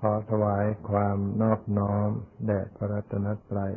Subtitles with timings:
[0.00, 2.08] ขอถวายความนอบน้อม
[2.46, 3.74] แด่พระรัตนตรัย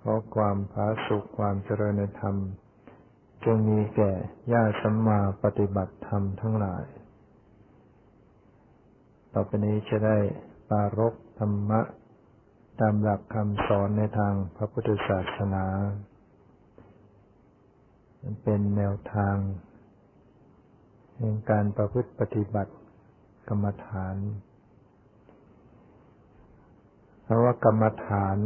[0.00, 2.36] ขอความผาสุขความเจริญในธรรม
[3.44, 4.12] จงมีแก่
[4.52, 6.84] ญาติสัมมาปฏิบัติธรรมทั้งหลาย
[9.32, 10.18] ต่อไปนี้จะได้
[10.68, 11.80] ปารกธรรมะ
[12.80, 15.66] ตามหลักคำสอนในทางพระพุทธศาสนา
[18.42, 19.36] เป็นแนวทาง
[21.16, 22.72] แห่งการประพฤติปฏิบัติ
[23.48, 24.16] กรรมฐาน
[27.24, 28.38] เพราะว่ากรรมฐาน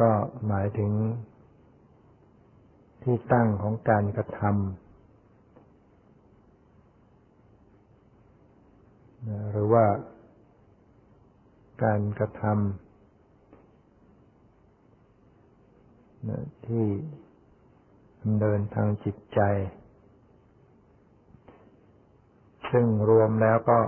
[0.00, 0.10] ก็
[0.46, 0.92] หมายถึง
[3.02, 4.52] ที่ตั้งของการกระทำ
[9.50, 9.84] หรือว่า
[11.84, 12.54] การกระทำ
[16.66, 16.86] ที่
[18.22, 19.40] ดำเนินทางจิตใจ
[22.70, 23.78] ซึ่งรวมแล้วก็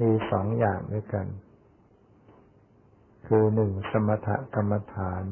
[0.00, 1.26] มีสองอย่างด้วยกัน
[3.26, 5.24] คือหนึ่งสมถกรรมฐาน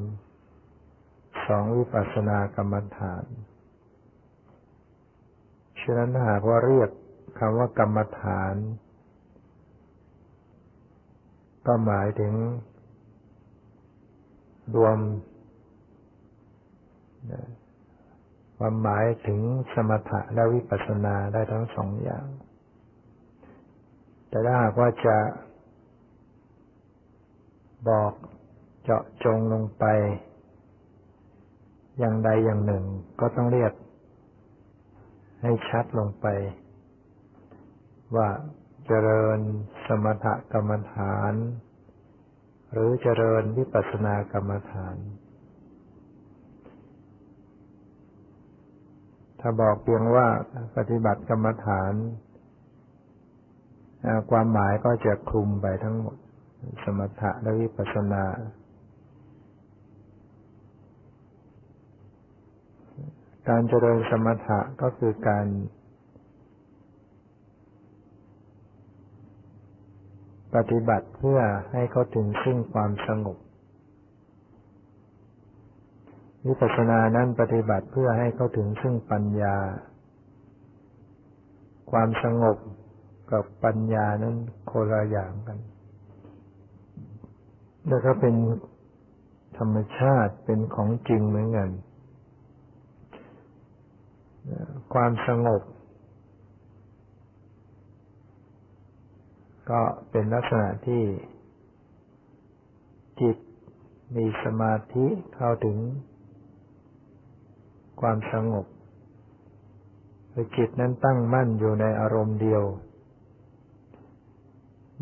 [1.46, 3.24] สองวิปัสสนากรรมฐาน
[5.80, 6.90] ฉะนั้นหากว่าเรียก
[7.38, 8.54] คำว่ากรรมฐาน
[11.66, 12.34] ก็หมายถึง
[14.76, 14.98] รวม
[18.58, 19.40] ความหมายถึง
[19.74, 22.26] สมถะและวิปัสสนาได้ทั้งสองอย่าง
[24.28, 25.16] แต่ถ้าหากว่าจะ
[27.88, 28.12] บอก
[28.82, 29.84] เจาะจงลงไป
[31.98, 32.84] อย่างใดอย่างหนึ่ง
[33.20, 33.72] ก็ต้องเรียก
[35.42, 36.26] ให้ชัดลงไป
[38.16, 38.28] ว่า
[38.86, 39.38] เจริญ
[39.86, 41.32] สมถกรรมฐาน
[42.72, 44.96] หรือเจริญวิปัสสนากรรมฐาน
[49.40, 50.26] ถ้าบอกเพียงว่า
[50.76, 51.92] ปฏิบัติกรรมฐาน
[54.30, 56.16] ความหมายก็จะคลุมไปทั้งหมด
[56.84, 58.24] สมถะและวิปัสสนา
[63.48, 65.46] การเจริญสมถะก็คือการ
[70.54, 71.40] ปฏิบัติเพื่อ
[71.72, 73.38] ให้เขาถึงซึ่งความสงบ
[76.46, 79.56] วิปัสสนานั้นปฏิบัติเพื่อให้เขาถึงซึ่งปัญญา
[81.90, 82.56] ความสงบ
[83.30, 85.58] กับปัญญานั้นโคละอย่างกัน
[87.88, 88.34] แล้วก็เป็น
[89.58, 91.70] ธรรมชาติเป็นของจริงเหมือนกัน
[94.94, 95.62] ความสงบ
[99.70, 101.02] ก็เป็นลักษณะที่
[103.20, 103.36] จิต
[104.16, 105.78] มีสมาธิเข้าถึง
[108.00, 108.66] ความสงบ
[110.32, 112.62] คือจิตนั้นตั้งมั่นอยู่ในอารมณ์เดียว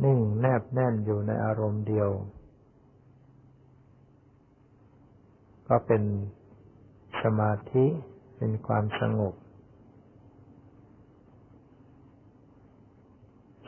[0.03, 2.11] นิ่งแนบแน่นอยู่ในอารมณ์เดียว
[5.69, 6.03] ก็เป็น
[7.23, 7.85] สมาธิ
[8.37, 9.35] เป็นความสงบ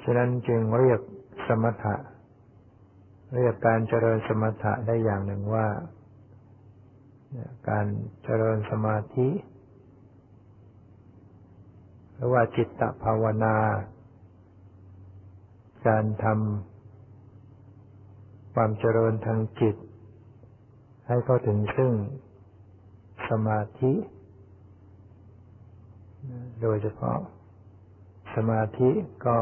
[0.03, 1.01] ฉะนั้นจึงเรียก
[1.47, 1.97] สมถะ
[3.37, 5.67] เรียกการเจริญสมถะได้อย่างหนึ่งว่า
[7.71, 7.87] การ
[8.25, 9.29] เจริญสมาธิ
[12.15, 13.57] หรือว่าจิตตภาวนา
[15.89, 19.77] การทำความเจริญทางจิต
[21.07, 21.93] ให้เข้าถึงซึ่ง
[23.29, 23.93] สมาธิ
[26.63, 27.19] โดยเฉพาะ
[28.35, 28.91] สมาธิ
[29.27, 29.39] ก็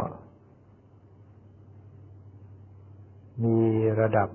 [3.44, 3.59] มี
[4.00, 4.28] ระดับ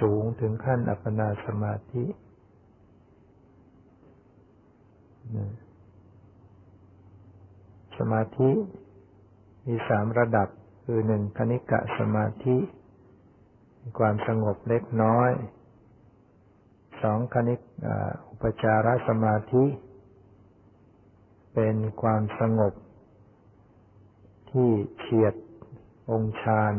[0.00, 2.04] สูงถึงขั้นอัปปนาสมาธิ
[7.98, 8.50] สมาธิ
[9.66, 10.48] มีสามระดับ
[10.84, 12.56] คือหนึ่งคณิกะสมาธิ
[13.98, 15.30] ความสงบเล็กน้อย
[17.02, 17.60] สองคณิก
[18.28, 19.64] อุปจารสมาธิ
[21.54, 22.72] เป็นความสงบ
[24.50, 25.34] ที่เฉียด
[26.10, 26.74] องค์ฌาน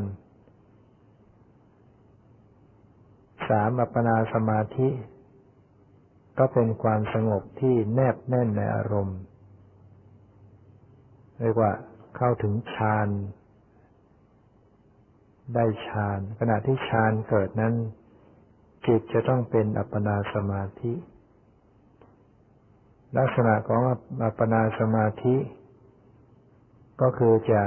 [3.48, 4.89] สามอัปปนาสมาธิ
[6.38, 9.19] ก็เป็นความสงบที่แนบแน่นในอารมณ์
[11.39, 11.72] เรียกว่า
[12.18, 13.07] เข้าถึงฌาน
[15.54, 17.74] ได้ฌานขณะที่ฌานเกิดนั้น
[18.86, 20.94] จิตจะต้องเป็นอัปปนาสมาธิ
[23.18, 23.81] ลักษณะของ
[24.24, 25.36] อัปปนาสมาธิ
[27.01, 27.62] ก็คือจะ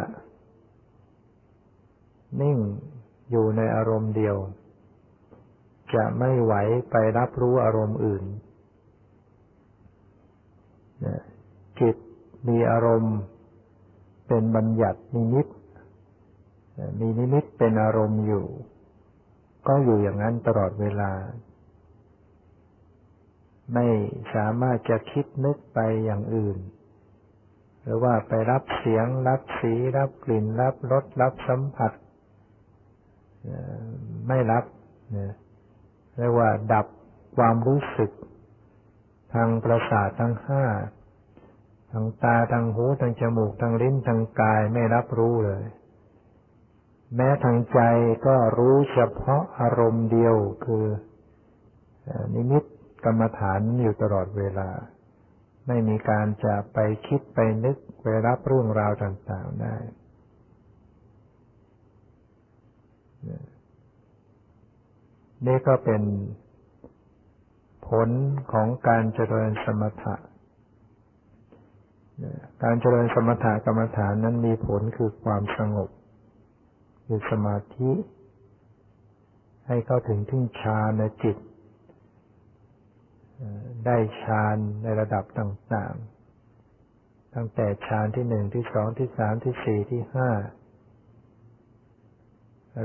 [2.40, 2.58] นิ่ง
[3.30, 4.36] อยู่ในอารมณ์เดียว
[5.94, 6.54] จะไม่ไหว
[6.90, 8.24] ไปรับรู้อารมณ์อื่น
[11.80, 11.96] จิต
[12.48, 13.16] มีอารมณ์
[14.28, 15.46] เป็นบัญญัตินิมิต
[17.00, 18.46] มีนิมิตเป็นอารมณ์อยู่
[19.66, 21.12] ก็อยู่อย่างนั้นตลอดเวลา
[23.74, 23.86] ไม่
[24.34, 26.58] สามารถจะคิดนึกไปอย่างอื่น
[27.82, 31.92] หรือว่าไปรับเสียง รับสี รับกลิ่น รับรส รับสัมผัส
[34.28, 34.64] ไม่รับ
[36.16, 36.86] เรียกว่าดับ
[37.36, 38.10] ความรู้สึก
[39.34, 40.64] ทางประสาททั้งห้า
[41.92, 45.62] ทางตาทางหูทางจมูกทางลิ้นทางกายไม่รับรู้เลย
[47.14, 47.80] แม้ทางใจ
[48.26, 50.84] ก็รู้เฉพาะอารมณ์เดียวคือ
[52.34, 52.64] นิมิต
[53.04, 54.70] กรรมฐานอยู่ตลอดเวลา
[55.66, 59.76] ไม่มีการจะไปคิดไปนึกไปรับเรื่องราวต่างๆได้
[65.46, 66.02] นี่ก็เป็น
[67.88, 68.08] ผล
[68.52, 70.14] ของการเจริญสมถะ
[72.62, 75.90] การเจริญสมถะกรรมฐานนั้นมีผลคือความสงบ
[77.06, 77.90] คือสมาธิ
[79.66, 81.36] ให้เข้าถึงทึ่งฌานในจิต
[83.86, 90.30] ได้ฌานในระดับต่างๆ ตั้งแต่ฌานที่หนึ่งที่สองที่สามที่สี่ที่ห้า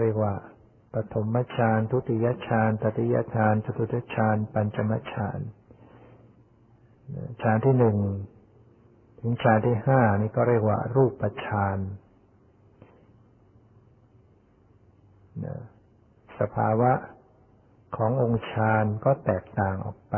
[0.02, 0.34] เรียกว่า
[0.94, 5.40] ปฐมฌานทุติยฌานตติยฌานจตุตฌานปัญจมฌาน
[7.42, 7.98] ฌานที่หนึ่ง
[9.20, 11.78] ถึงฌานที่ห้านี่ก็เรียกว่ารูปฌาน
[16.40, 16.92] สภาวะ
[17.98, 20.16] ขององค์ฌานก็แตกต่างออกไป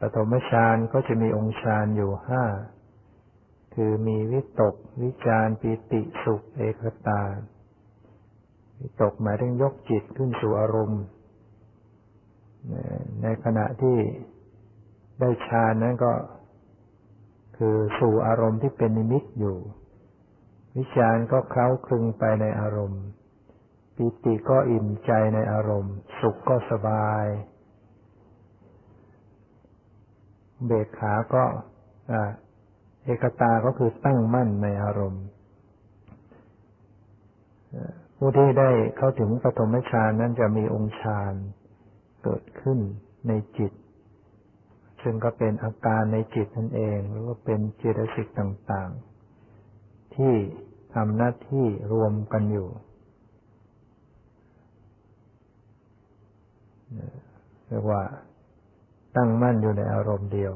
[0.00, 2.44] ปฐมฌานก็จะมีองค์ฌานอยู่ห้า
[3.74, 7.22] คือมีวิตก วิจารปิติสุขเอกตา
[8.80, 11.02] วิตกหมายถึงยกจิตขึ้นสู่อารมณ์
[13.22, 13.98] ในขณะที่
[15.20, 16.12] ได้ฌานนั้นก็
[17.56, 19.56] คือสู่อารมณ์ที่เป็นนิมิตอยู่
[20.76, 23.02] วิจารก็เคล้าคลึงไปในอารมณ์
[23.96, 27.24] ปิติก็อิ่มใจในอารมณ์ สุขก็สบาย
[30.66, 31.44] เบกขาก็
[33.04, 35.24] เอกตาก็คือตั้งมั่นในอารมณ์
[38.16, 41.34] ผู้ที่ได้เข้าถึงปฐมฌานนั้นจะมีองค์ฌาน
[42.22, 42.78] เกิดขึ้น
[43.28, 43.72] ในจิต
[45.02, 48.90] ซึ่งก็เป็นอาการในจิตนั่นเอง หรือว่าเป็นเจตสิกต่าง
[49.52, 50.34] ๆ ที่
[50.94, 52.68] ทำหน้าที่รวมกันอยู่
[57.68, 58.02] เรียกว่า
[59.16, 60.52] ตั้งมั่นอยู่ในอารมณ์เดียว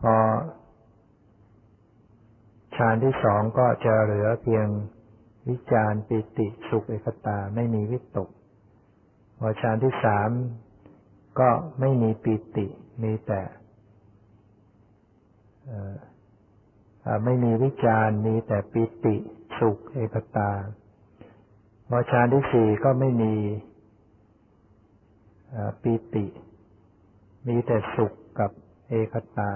[0.00, 0.14] พอ
[2.76, 4.66] ฌานที่สองก็จะเหลือเพียง
[5.48, 8.28] วิจารปิติสุขเอกตาไม่มีวิตก
[9.38, 10.30] พอฌานที่สาม
[11.40, 11.50] ก็
[11.80, 12.66] ไม่มีปิติ
[13.02, 13.42] มีแต่
[17.24, 19.16] ไม่มีวิจารมีแต่ปิติ
[19.58, 20.50] สุขเอกตา
[21.88, 23.34] พอฌานที่สี่ก็ไม่มี
[25.82, 26.26] ปิติ
[27.46, 28.50] มีแต่สุขกับ
[28.88, 29.52] เอกตา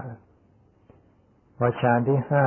[1.56, 2.46] พอฌานที่ห้า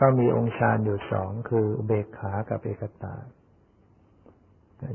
[0.00, 3.14] ก็มีองค์ฌานอยู่สองคืออุเบกขากับเอกตา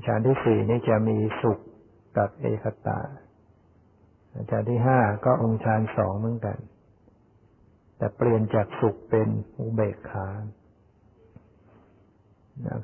[0.05, 1.59] ฌานที่สี่นี่จะมีสุข
[2.17, 2.99] กับเอกตา
[4.49, 6.57] ฌานที่ห้าก็องค์ฌานสองเหมือนกัน
[7.97, 9.27] แต่เปลี่ยนจากสุขเป็น
[9.59, 10.27] อุเบกขา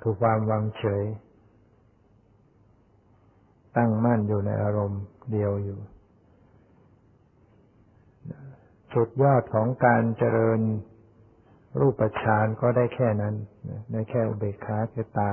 [0.01, 1.03] คือความวางเฉย
[3.77, 5.79] ตั้งมั่นอยู่ในอารมณ์เดียวอยู่
[8.93, 10.61] สุดยอดของการเจริญ
[11.79, 13.35] รูปฌานก็ได้แค่นั้น
[13.91, 15.31] ได้แค่อุเบกขาเกตา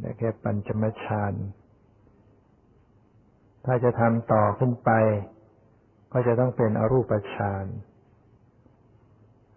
[0.00, 1.34] ได้แค่ปัญจมฌาน
[3.64, 4.90] ถ้าจะทำต่อขึ้นไป
[6.12, 7.66] ก็จะต้องเป็นอรูปฌาน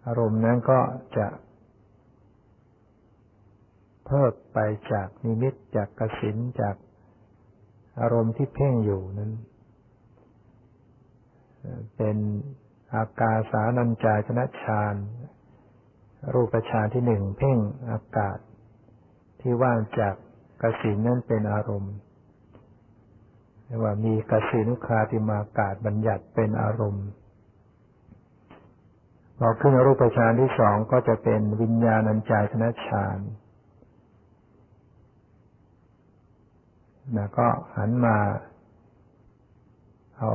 [0.06, 0.80] อารมณ์นั้นก็
[1.16, 1.26] จะ
[4.06, 4.58] เพิ่มไป
[4.92, 6.76] จากนิมิตจากกสินจาก
[8.00, 9.32] อารมณ์ที่เพ่งอยู่นั้น
[11.96, 12.16] เป็น
[12.94, 14.94] อากาสานัญจายชนะฌาน
[16.34, 17.58] รูปฌานที่หนึ่งเพ่ง
[17.90, 18.38] อากาศ
[19.40, 20.14] ที่ว่างจาก
[20.62, 21.94] กสินนั่นเป็นอารมณ์
[23.64, 27.08] เรียกว่ามีกสินุคาติมากาศบัญญัติเป็นอารมณ์
[29.38, 38.16] พอขึ้นรูปฌานที่สองก็จะเป็นวิญญาณัญจายธนะฌานนะก็หันมา
[40.18, 40.32] เอา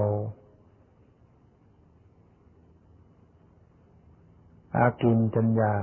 [4.75, 5.73] อากินจัญญา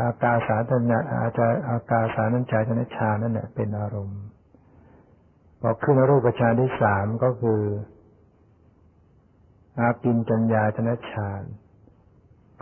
[0.00, 4.22] อากาสาธนะอาจารอากาสานัญจายนชานั่นแหละเป็นอารมณ์
[5.60, 7.62] พอขึ้นรูปฌานที่สามก็คือ
[9.80, 11.42] อากินจัญญาชนะฌาน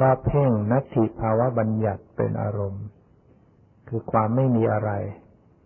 [0.01, 2.85] ก็เพ่งนัตถิภาวะบัญญัติเป็นอารมณ์
[3.89, 4.91] คือความไม่มีอะไร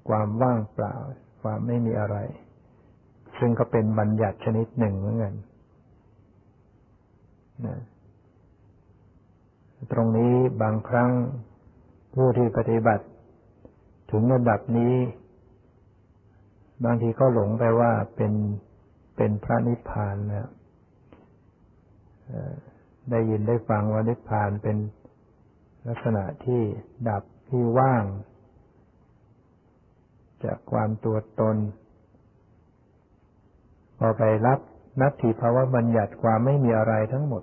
[0.09, 0.97] ความว่างเปล่า
[1.47, 2.17] วามไม่มีอะไร
[3.39, 5.35] ซึ่งก็เป็นบัญญัติชนิดหนึ่งเหมือนกัน
[7.67, 7.79] นะ
[9.93, 11.11] ตรงนี้บางครั้ง
[12.15, 13.05] ผู้ที่ปฏิบัติ
[14.11, 14.95] ถึงระดับนี้
[16.85, 18.33] บางทีก็หลงไปว่าเป็น
[19.17, 20.51] เป็นพระนิพพานนะ
[23.11, 24.77] ได้ยินได้ฟังว่านิพพานเป็น
[25.87, 26.61] ลักษณะที่
[27.09, 28.05] ดับที่ว่าง
[30.45, 31.57] จากความตัวตน
[33.99, 34.59] พอไปรับ
[35.01, 37.43] นัตถิภาวะบัญญัติความไม่มีอะไรทั้งหมด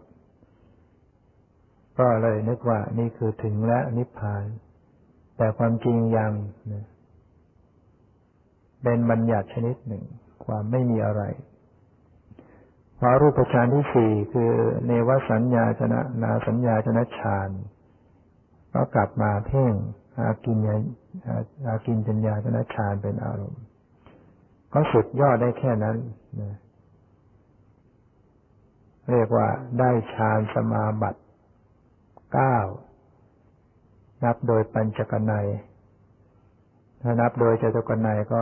[1.99, 4.45] ก็เลยนึกว่านี่คือถึงและนิพพาน
[5.37, 6.33] แต่ความจริงยัง
[8.83, 10.03] เป็นบัญญัติชนิดหนึ่ง
[10.45, 11.23] ความไม่มีอะไร
[12.99, 14.51] พอรูปฌานที่สี่คือ
[14.85, 17.49] เนวสัญญาชนะนาสัญญาชนะฌาน
[18.73, 19.73] ก็กลับมาเพ่ง
[20.25, 20.75] อากินยา
[21.67, 23.63] อากินจัญญาชนะฌานเป็นอารมณ์
[24.73, 25.97] ก็สุดยอดได้แค่นั้น
[26.41, 26.55] นะ
[29.11, 29.47] เรียกว่า
[29.79, 31.21] ได้ฌานสมาบัติ
[32.33, 32.57] เก้า
[34.23, 35.47] นับโดยปัญจกนัย
[37.01, 38.41] ถ้านับโดยจตุกนัยก็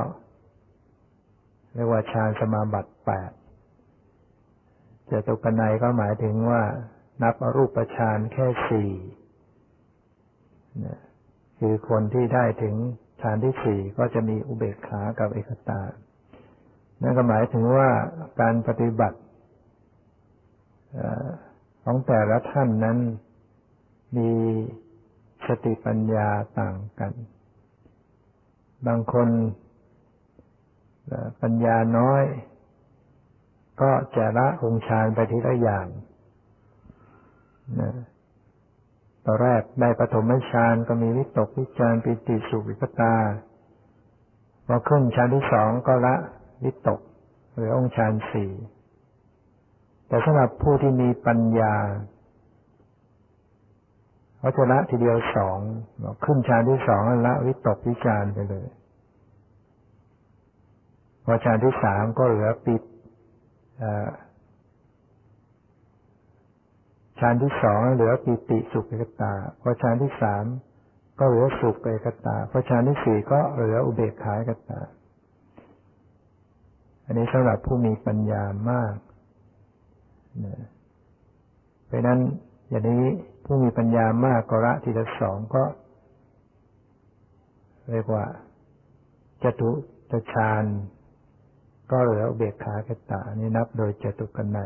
[1.73, 3.31] เรียกว่าฌานสมาบัติแปด
[5.09, 6.61] จตุปนัยก็หมายถึงว่า
[7.21, 8.91] นับอรูปฌานแค่สี่
[11.59, 12.75] คือคนที่ได้ถึง
[13.21, 15.81] ฌานที่สี่ก็จะมีอุเบกขากับเอกตา
[17.01, 17.89] นั่นก็หมายถึงว่า
[18.39, 19.19] การปฏิบัติ
[21.83, 22.97] ของแต่ละท่านนั้น
[24.17, 24.31] มี
[25.47, 27.11] สติปัญญาต่างกัน
[28.87, 29.29] บางคน
[31.41, 32.23] ปัญญาน้อย
[33.81, 35.87] ก็จะละองค์ฌานไปทีละอย่าง
[37.79, 37.91] นะ
[39.29, 43.15] อนแรกได้ปฐมฌานก็มีวิตกวิจารปิติสุวิปตา
[44.67, 46.15] พอขึ้นฌานที่สองก็ละ
[46.63, 46.99] วิตก
[47.55, 48.51] หรือองค์ฌานสี่
[50.07, 51.75] แต่สำหรับผู้ที่มีปัญญา
[54.39, 55.59] เขาจะละทีเดียวสอง
[56.25, 58.67] ขึ้นฌานที่สองละวิตกวิจารไปเลย
[61.25, 62.81] พอฌานที่สามก็เหลือปิด
[67.19, 70.45] ฌานที่สองเหลือปิติสุขเอกตาพอฌานที่สาม
[71.19, 74.79] ก็เหลือสุขเอกตาพอฌานที่สี่ก็เหลืออุเบกขาเอกตา
[77.05, 78.95] อันนี้สำหรับผู้มีปัญญามาก
[80.45, 80.63] นะ
[81.87, 82.19] เพราะนั้น
[82.69, 83.05] อย่างนี้
[83.45, 85.63] ผู้มีปัญญามากก็ละทีละสองก็
[87.91, 88.25] เรียกว่า
[89.43, 89.71] จตุ
[90.11, 90.63] ตฌาน
[91.91, 94.59] ก็เหลืออุเบกขาคตานี่นับโดยจตุกันใน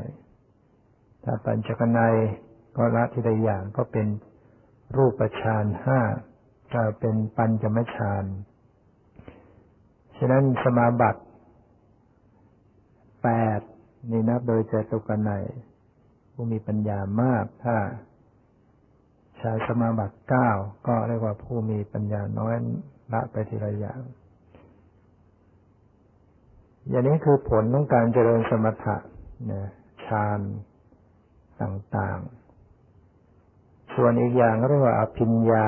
[1.24, 2.00] ถ้าปัญจกนใน
[2.76, 4.08] ก็ละทีละอย่างก็เป็น
[4.96, 6.00] รูปฌานห้า
[6.72, 8.26] ถ้าเป็นปัญจมฌาน
[10.18, 11.22] ฉะนั้นสมาบัติ
[13.24, 13.60] แปด
[14.12, 15.32] นี่นับโดยจตุกนใน
[16.34, 17.76] ผู้มีปัญญามาก ถ้า
[19.42, 20.50] ชายสมาบัติเก้า
[20.88, 22.56] ก็เรียกว่าผู้มีปัญญาน้อย
[23.14, 24.02] ละไปทีละอย่าง
[26.90, 28.98] อย่างนี้คือผลของการเจริญสมถะ
[30.08, 30.40] ฌาน
[31.62, 35.68] ต่างๆ ส่วนอีกอย่างเรียกว่าอภิญญา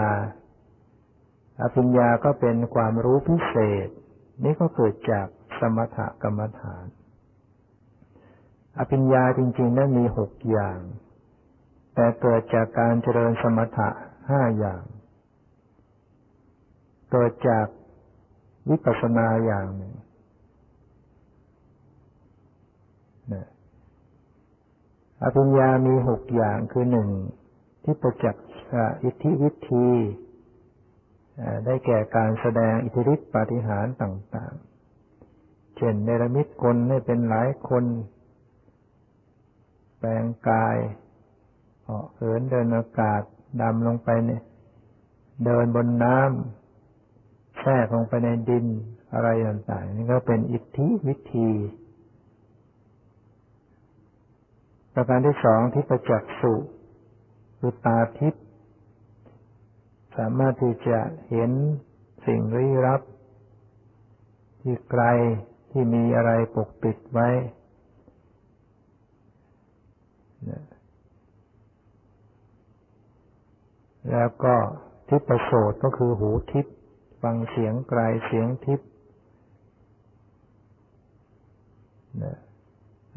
[1.61, 3.89] อภิญญาก็เป็นความรู้พิเศษ
[4.43, 5.27] นี่ก็เกิดจาก
[5.59, 6.85] สมถกรรมฐาน
[8.79, 10.79] อภิญญาจริงๆนั้นมีหกอย่าง
[11.95, 13.89] แต่เกิดจากการเจริญสมถะ
[14.29, 14.83] ห้าอย่าง
[17.11, 17.67] เกิดจาก
[18.69, 19.93] วิปัสสนาอย่างหนึ่ง
[25.24, 27.10] อภิญญามีหกอย่างคือหนึ่ง
[27.84, 28.45] ที่ประจักษ์
[29.03, 29.89] อิทธิวิธี
[31.65, 34.53] ได้แก่การแสดงอิทธิฤทธิปาฏิหาริย์ต่าง
[35.15, 37.84] ๆ เช่นเนรมิตคนให้เป็นหลายคน
[40.00, 40.77] แปลงกาย
[41.84, 43.22] เหาะเหินเดินอากาศ
[43.62, 44.43] ดำลงไปเนี่ย
[45.45, 48.65] เดินบนน้ำแทรกลงไปในดิน
[49.13, 51.50] อะไรต่างๆนี่ก็เป็นอิทธิวิธี
[54.95, 56.53] ประการที่สองที่ประจักษ์สุ
[57.59, 58.43] คือตาทิพย์
[60.17, 60.99] สามารถที่จะ
[61.29, 61.51] เห็น
[62.25, 63.01] สิ่งลี้ลับ
[64.61, 65.03] ที่ไกล
[65.71, 67.29] ที่มีอะไรปกปิดไว้
[74.11, 74.55] แล้วก็
[75.07, 76.65] ทิพประโสดก็คือหูทิพ
[77.21, 78.79] ฟังเสียงไกลเสียงทิพ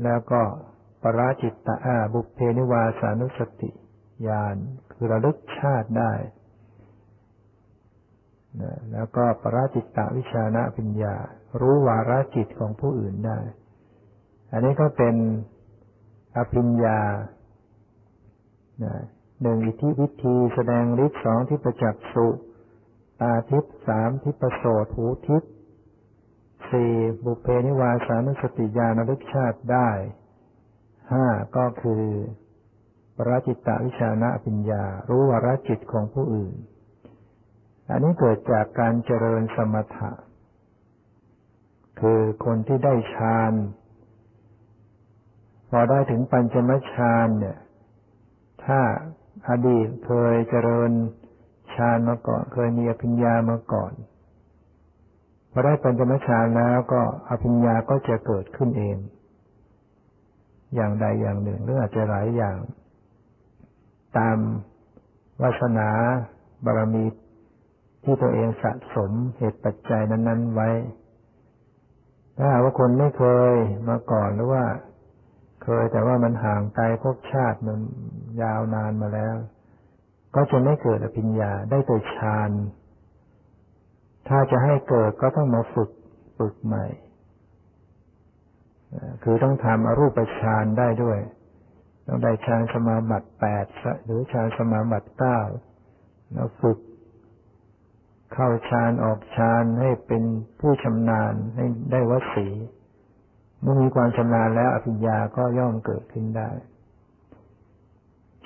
[0.05, 0.43] แล้วก็
[1.03, 3.71] ปราจิตตาบุพเพนิวาสานุสติ
[4.27, 4.57] ญาณ
[4.93, 6.13] คือระลึกชาติได้
[8.61, 11.15] นะแล้วก็ปราจิตตวิชานะปัญญา
[11.61, 13.39] รู้วาระจิตของผู้อื่นได้
[14.53, 15.15] อันนี้ก็เป็น
[16.37, 17.01] อภิญญา
[19.43, 22.29] หนึ่งอิทธิวิธีแสดงฤทธิ์สองที่ประจักษ์สุ
[23.21, 25.43] ตาทิพสามที่ประโสดหูทิพ
[26.71, 26.93] สี่
[27.25, 29.91] บุเพนิวาสานุสติญาณลึกชาติได้
[31.13, 32.05] ห้าก็คือ
[33.17, 36.55] ปราจิตตวิชานะปัญญา รู้วาระจิตของผู้อื่น
[37.91, 40.11] อันนี้เกิดจากการเจริญสมถะ
[42.01, 43.53] คือคนที่ได้ฌาน
[45.71, 47.59] พอได้ถึงปัญจมฌานเนี่ย
[48.65, 48.81] ถ้า
[49.49, 50.91] อดีตเคยเจริญ
[51.75, 53.93] ฌานมาก่อน เคยมีอภิญญามาก่อน
[55.53, 58.97] พอได้ปัญจมฌานแล้วก็อภิญญาก็จะเกิดขึ้นเอง
[60.75, 62.59] อย่างใดอย่างหนึ่ง หรืออาจจะหลายอย่าง
[64.19, 64.39] ตาม
[65.43, 65.89] วาสนา
[66.65, 67.05] บารมี
[68.05, 70.69] ที่ตัวเองสะสมเหตุปัจจัยนั้น ๆ ไว้
[72.37, 73.55] ถ้าว่าคนไม่เคย
[73.89, 74.65] มาก่อนหรือว่า
[75.65, 77.79] เคยแต่ว่ามันห่างไกลภพชาติมัน
[78.43, 79.37] ยาวนานมาแล้ว
[80.35, 82.51] ก็จะไม่เกิดอภิญญาได้แต่ฌาน
[84.29, 85.91] ถ้าจะให้เกิดก็ต้องมาฝึก
[86.39, 86.87] ฝึกใหม่
[89.23, 91.19] คือต้องทำอรูปฌานได้ด้วย
[92.07, 93.65] ต้องได้ฌานสมาบัติแปด
[94.05, 95.41] หรือฌานสมาบัติเก้า
[96.33, 96.79] แล้วฝึก
[98.33, 100.23] เข้าฌานออกฌานให้เป็น
[100.61, 102.49] ผู้ชำนาญให้ได้วสี
[103.61, 106.51] เมื่อมีความชำนาญแล้วอภิญญาก็ย่อมเกิดขึ้นได้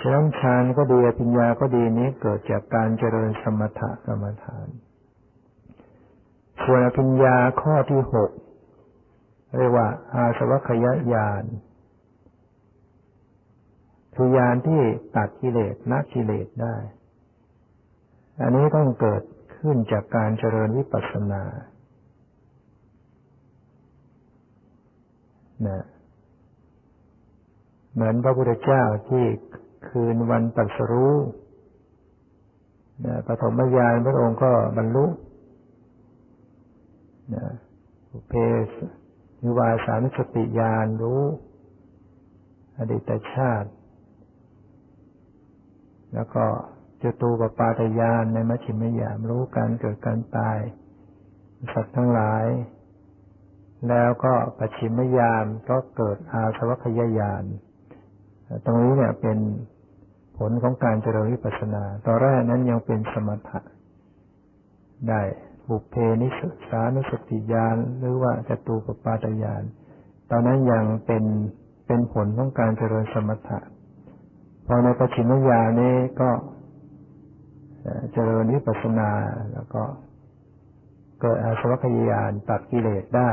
[0.00, 4.68] ฉะนั้นฌานก็ดีอภิญญาก็ดีนี้เกิดจากการเจริญสมถกรรมฐาน
[6.64, 8.30] ส่วนอภิญญาข้อที่หก
[9.58, 11.44] เรียกว่า อาสวัคยญาณ
[14.14, 14.80] คือญาณที่
[15.16, 16.76] ตัดกิเลสนักกิเลสได้
[18.40, 19.22] อันนี้ต้องเกิด
[19.56, 21.42] ขึ้นจากการเจริญวิปัสสนา
[25.66, 25.84] นะ
[27.94, 29.24] เหมือนพระพุทธเจ้าที่
[29.88, 31.16] คืนวันตัดสรู้
[33.06, 35.06] นะปฐมญาณพระองค์ก็บรรลุ
[37.34, 37.46] นะ
[38.28, 38.34] เพ
[38.66, 38.68] ส
[39.42, 41.22] นิวาสานุสติญาณรู้
[42.78, 43.70] อดีตชาติ
[46.14, 46.44] แล้วก็
[47.02, 50.58] จตูปปาตญาณในมัชฌิมยามรู้การเกิดการตาย
[51.72, 52.46] สัตว์ทั้งหลาย
[53.88, 57.44] แล้วก็ปัจฉิมยามก็เกิดอาสวัคยายาน
[58.64, 59.38] ตรงนี้เนี่ยเป็น
[60.38, 63.60] ผลของการเจริญวิปัสสนา ตอนแรกนั้นยังเป็นสมถะ
[65.08, 65.20] ได้
[65.68, 66.28] บุเพนิ
[66.68, 69.62] สานุสติญาณหรือว่าจตูปปาตญาณ
[70.30, 71.24] ตอนนั้นยังเป็น
[71.86, 73.58] เป็นผลของการเจริญสมถะ
[74.66, 76.30] พอในปัจฉิมยานี้ก็
[78.12, 79.10] เจริญวิปัสสนา
[79.52, 79.82] แล้วก็
[81.20, 83.30] เกิดอาสวัคยายานตัดกิเลสได้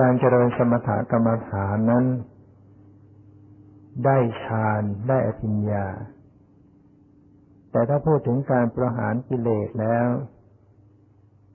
[0.00, 2.04] การเจริญสมถกรรมฐานนั้น
[4.04, 5.86] ได้ฌานได้อภิญญา
[7.74, 10.08] แต่ถ้าพูดถึงการประหารกิเลสแล้ว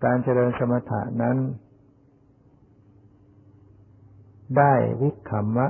[0.06, 1.38] การเจริญสมถะนั้น
[4.58, 5.68] ได้วิคัมมะ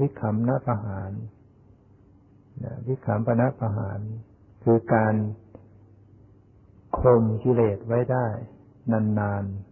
[0.00, 1.10] วิคัมนประหาร
[2.88, 4.00] วิคัมปณะประหาร
[4.64, 5.14] คือการ
[6.98, 8.26] คมกิเลสไว้ได้
[8.92, 9.68] นานๆ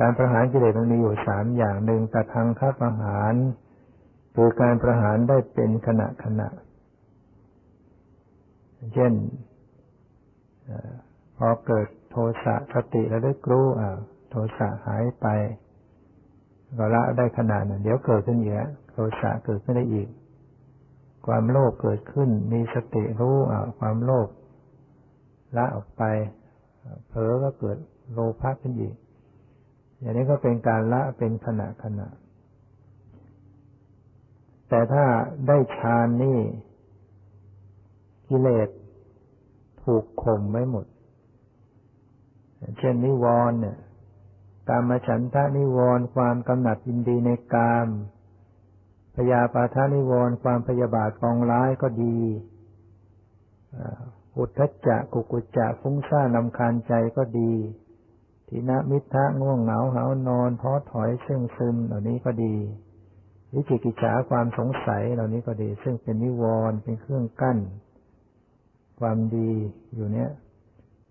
[0.00, 3.34] การประหารกิเลสมันมีอยู่สามอย่างหนึ่งกระทังคัประหาร
[4.34, 6.48] คือการประหารได้เป็นขณะขณะ
[8.94, 9.12] เช่น
[11.36, 13.96] พอเกิดโทสะสติแล้วได้รู้อ่า
[14.30, 15.26] โทสะหายไป
[16.78, 18.56] ก็ละได้ขนาดนั้นเดี๋ยวเกิดขึ้นอีก
[18.92, 20.08] โทสะเกิดขึ้นได้อีก
[21.26, 24.28] ความโลภเกิดขึ้น มีสติรู้อ่าความโลภ
[25.56, 26.02] ละออกไป
[27.08, 27.78] เผลอก็เกิด
[28.12, 28.94] โลภะขึ้นอีก
[30.00, 32.06] อย่างนี้ก็เป็นการละเป็นขณะขณะ
[34.74, 35.06] แต่ถ้า
[35.48, 36.38] ได้ฌานนี่
[38.28, 38.68] กิเลส
[39.82, 40.86] ถูกข่มไว้หมด
[42.78, 43.78] เช่นนิวรณ์เนี่ย
[44.68, 47.88] กามฉันทะนิวรณ์ความกำหนัดยินดีในกาม
[49.16, 52.18] พยาปาทานิวรณ์ความพยาบาทปองร้ายก็ดี
[54.36, 57.52] อุทธจจะกุกุจจะฟุ้งซ่านลำคาญใจก็ดี
[58.48, 62.56] ทินะมิทะง่วงเหงาหานอนท้อถอยซึ่งซึมเหล่านี้ก็ดี
[63.54, 67.58] วิจิกิจฉาความสงสัยเหล่านี้ก็ดี ซึ่งเป็นนิวรณ์เป็นเครื่องกั้น
[69.00, 69.50] ความดี
[69.94, 70.30] อยู่เนี้ย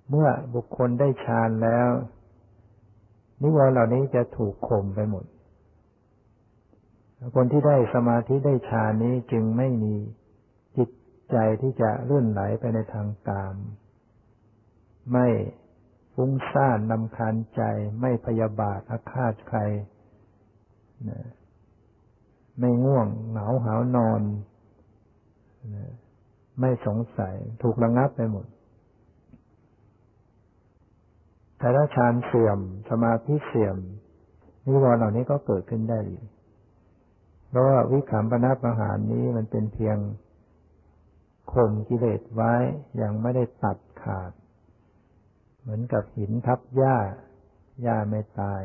[0.09, 1.89] เมื่อบุคคลได้ฌานแล้ว
[3.41, 5.25] นิวรณ์เหล่านี้จะถูกข่มไปหมด
[7.35, 9.95] คนที่ได้สมาธิได้ฌานนี้จึงไม่มี
[10.77, 10.89] จิต
[11.31, 13.55] ใจที่จะเลื่อนไหลไปในทางกาม
[15.11, 15.27] ไม่
[16.15, 17.61] ฟุ้งซ่านนำคาญใจ
[18.01, 19.59] ไม่พยาบาทอาฆาตใคร
[22.59, 24.21] ไม่ง่วง เหงาหานอน
[26.59, 28.45] ไม่สงสัย ถูกระงับไปหมด
[31.57, 33.77] แต่ถ้าฌานเสื่อม สมาธิเสื่อม
[34.65, 35.99] นิวรณ์เหล่านี้ก็เกิดขึ้นได้
[37.47, 39.97] เพราะว่าวิขำปนาประหารนี้มันเป็นเพียง
[41.51, 42.53] ข่มกิเลสไว้
[43.01, 44.31] ยังไม่ได้ตัดขาด
[45.59, 46.97] เหมือนกับหินทับหญ้า
[47.81, 48.61] หญ้าไม่ตาย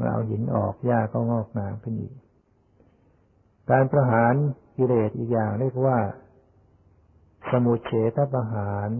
[0.00, 2.14] มื่อเอาหินออกหญ้าก็งอกงามขึ้นอีก
[3.70, 4.34] การประหาร
[4.76, 5.98] กิเลสอีกอย่างเรียกว่า
[7.50, 8.90] สมุเฉทประหาร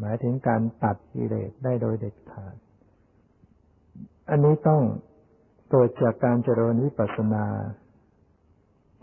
[0.00, 2.56] หมายถึงการตัดกิเลสได้โดยเด็ดขาด
[4.30, 4.82] อันนี้ต้อง
[5.70, 7.44] เกิดจากการเจริญวิปัสสนา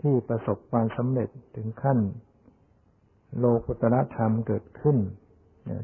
[0.00, 1.98] ที่ประสบความสำเร็จถึงขั้น
[3.38, 4.96] โลกุตระธรรมเกิดขึ้น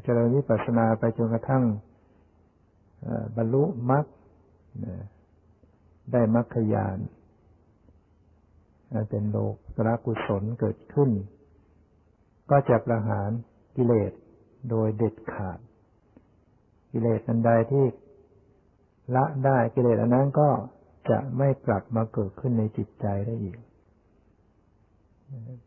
[0.03, 1.63] เจริญวิปัสสนาไปจนกระทั่ง
[3.37, 4.05] บรรลุมรรค
[6.11, 6.97] ได้มรรคญาณ
[9.09, 9.55] เป็นโลก
[9.87, 11.09] รกุศลเกิดขึ้น
[12.49, 13.29] ก็จะประหาร
[13.75, 14.11] กิเลส
[14.69, 15.59] โดยเด็ดขาด
[16.91, 17.85] กิเลสอันใดที่
[19.15, 20.49] ละได้กิเลสอันนั้นก็
[21.09, 23.57] จะไม่กลับมาเกิดขึ้นในจิตใจได้อีก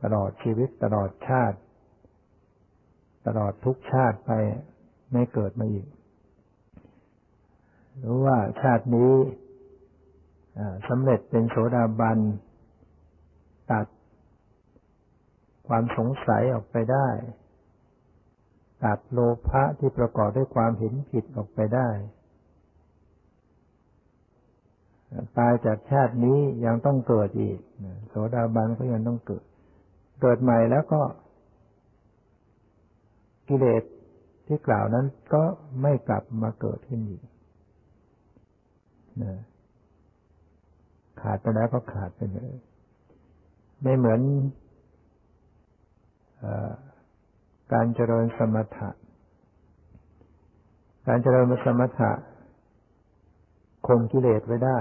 [0.02, 1.58] ตลอดชีวิตตลอดชาติ
[3.26, 4.30] ตลอดทุกชาติไป
[5.12, 5.86] ไม่เกิดมาอีก
[8.04, 9.12] รู้ว่าชาตินี้
[10.88, 12.18] สำเร็จเป็นโสดาบัน
[13.70, 13.86] ตัด
[15.68, 17.08] ความสงสัยออกไปได้
[18.84, 21.88] ตัดโลภะที่ประกอบด้วยความเห็นผิดออกไปได้
[25.38, 27.58] ตายจากชาตินี้ยังต้องเกิดอีก
[28.08, 29.44] โสดาบันก็ยังต้องเกิด
[30.20, 31.00] เกิดใหม่แล้วก็
[33.48, 33.82] กิเลส
[34.46, 35.42] ที่กล่าวนั้นก็
[35.82, 37.22] ไม่กลับมาเกิดขึ้นอีก
[39.22, 39.40] นะ
[41.20, 42.54] ขาดไปแล้วก็ขาดไปเลย
[43.82, 44.20] ไม่เหมือน
[46.42, 46.46] อ
[47.72, 48.90] การเจริญสมถะ
[51.08, 52.12] การเจริญสมถะ
[53.86, 54.78] คงกิเลสไว้ได้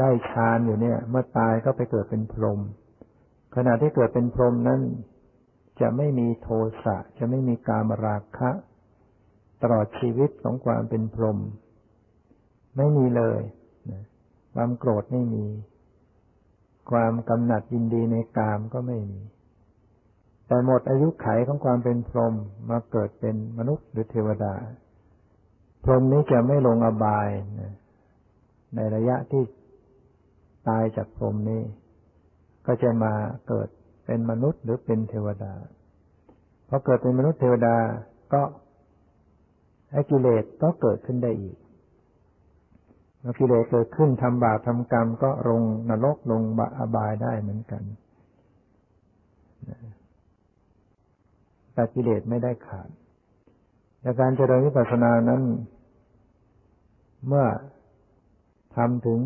[0.00, 2.60] ได้ฌานอยู่เนี่ย เมื่อตายก็ไปเกิดเป็นพรหม
[3.56, 4.80] ขณะที่เกิดเป็นพรหมนั้น
[5.80, 6.48] จะไม่มีโท
[6.84, 8.50] สะ จะไม่มีกามราคะ
[9.62, 11.38] ตลอดชีวิตของความเป็นพรหม
[12.76, 13.40] ไม่มีเลย
[14.54, 15.46] ความโกรธไม่มี
[16.90, 19.20] ความกำหนัดยินดีในกามก็ไม่มี
[20.46, 22.34] แต่หมดอายุไขของความเป็นพรหม
[22.70, 24.54] มาเกิดเป็นมนุษย์หรือเทวดา
[25.84, 27.28] พรหมนี้จะไม่ลงอบาย
[28.74, 29.42] ในระยะที่
[30.68, 31.62] ตายจากพรหมนี้
[32.66, 33.12] ก็จะมา
[33.48, 33.68] เกิด
[34.06, 35.54] เป็นมนุษย์หรือเป็นเทวดา
[36.68, 37.76] พอเกิดเป็นมนุษย์เทวดา
[38.32, 38.42] ก็
[39.92, 41.58] ไอ้กิเลสก็เกิดขึ้นได้อีก
[43.20, 47.82] เมื่อกิเลสเกิดขึ้นทำบาปทำกรรมก็ลงนรกลงบาอบายได้เหมือนกัน
[51.74, 52.88] แต่กิเลสไม่ได้ขาด
[54.00, 55.42] แต่การเจริญวิปัสสนานั้น
[57.26, 57.46] เมื่อ
[58.76, 59.20] ทำถึง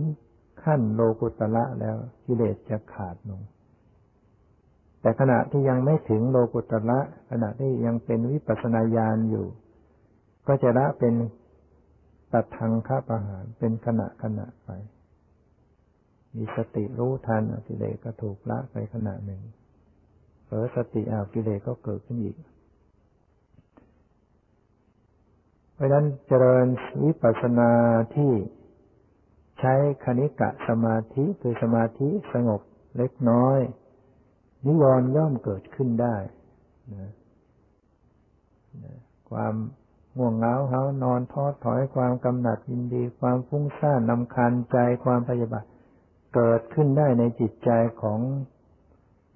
[0.62, 3.40] ขั้นโลกุตละแล้วกิเลสจะขาดลง
[5.00, 6.98] แต่ขณะที่ยังไม่ถึงโลกุตละ
[7.30, 9.46] ขณะที่ยังเป็นวิปัสสนาญาณอยู่
[10.46, 11.14] ก็จะละเป็น
[12.34, 14.70] ตัดทางค้าประหารเป็นขณะขณะไป
[16.36, 19.42] มีสติรู้ทันกิเลสก็ถูกละไปขณะหนึ่ง
[20.44, 22.36] เผลอสติอากิเลสก็เกิดขึ้นอีก
[25.74, 26.66] เพราะนั้นเจริญ
[27.04, 27.70] วิปัสสนา
[28.14, 28.32] ที่
[29.60, 32.60] ใช้คณิกะสมาธิคือสมาธิสงบ
[32.96, 33.58] เล็กน้อย
[34.64, 36.16] นิวรณ์ย่อมเกิดขึ้นได้
[36.94, 37.12] นะ
[39.30, 39.54] ความ
[40.18, 45.64] ง่วงเหงาเหานอนท้อถอยความกำหนัดยินดี ความฟุ้งซ่านนำคันใจความพยาบาท
[46.34, 47.70] เกิดขึ้นได้ในจิตใจ
[48.02, 48.20] ของ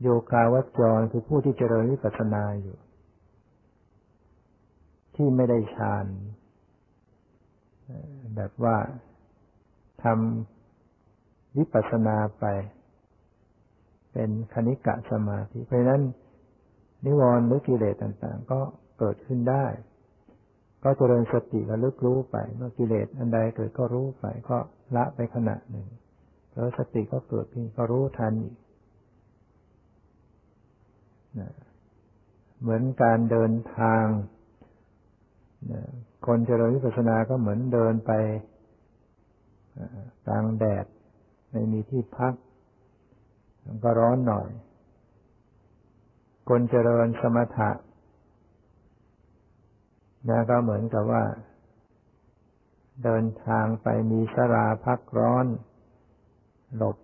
[0.02, 2.76] โยคาวัจจรคือผู้ที่เจริญวิปัสสนาอยู่
[5.14, 6.06] ที่ไม่ได้ฌาน
[8.36, 8.76] แบบว่า
[10.02, 12.44] ทำวิปัสสนาไป
[14.12, 16.02] เป็นคณิกะสมาธิ เพราะนั้น
[17.04, 18.60] นิวรณ์หรือกิเลสต่าง ๆ ก็
[18.98, 19.66] เกิดขึ้นได้
[20.82, 24.58] ก็เจริญสติระลึกรู้ไปเมื่อกิเลสอันใดเกิดก็รู้ไปก็
[24.96, 25.86] ละไปขณะหนึ่ง
[26.52, 28.56] แล้วสติก็เกิดขึ้นก็รู้ทันอีก
[32.60, 34.04] เหมือนการเดินทาง
[36.26, 38.12] คนเจริญวิปัสสนาก็เหมือนเดินไป
[40.26, 40.86] กลางแดด
[41.50, 42.34] ไม่มีที่พัก
[43.64, 44.48] มันก็ร้อนหน่อย
[46.48, 47.70] คนเจริญสมถะ
[50.28, 51.24] นะก็เหมือนกับว่า
[53.04, 55.46] เดินทางไปมีสราพักร้อน
[56.76, 56.96] หลบ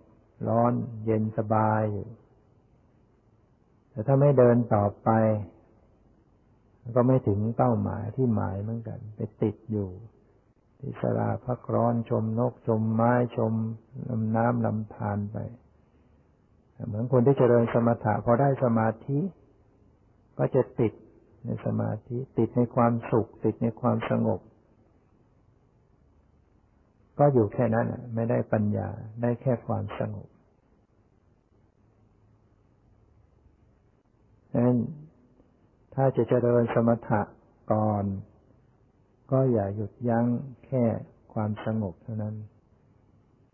[0.47, 0.73] ร้อน
[1.05, 2.07] เย็นสบายอยู่
[3.89, 5.09] แต่ถ้าไม่เดินต่อไป
[6.95, 9.89] ก็ไม่ถึงเป้าหมายที่หมายเหมือนกัน ไปติดอยู่
[10.79, 13.53] ที่สราพักร้อนชมนกชมไม้ชม
[14.09, 15.37] ลำน้ำลำธารไป
[16.87, 19.19] เหมือนคนที่เจริญสมถะพอได้สมาธิ
[20.37, 20.93] ก็จะติด
[21.45, 24.39] ในสมาธิติดในความสุข ติดในความสงบ
[27.19, 28.89] ก็อยู่แค่นั้นไม่ได้ปัญญา
[29.21, 30.27] ได้แค่ความสงบ
[34.51, 34.79] ดังนั้น
[35.95, 37.21] ถ้าจะเจริญสมถะ
[37.71, 38.05] ก่อน
[39.31, 40.25] ก็อย่าหยุดยั้ง
[40.65, 40.83] แค่
[41.33, 42.35] ความสงบเท่านั้น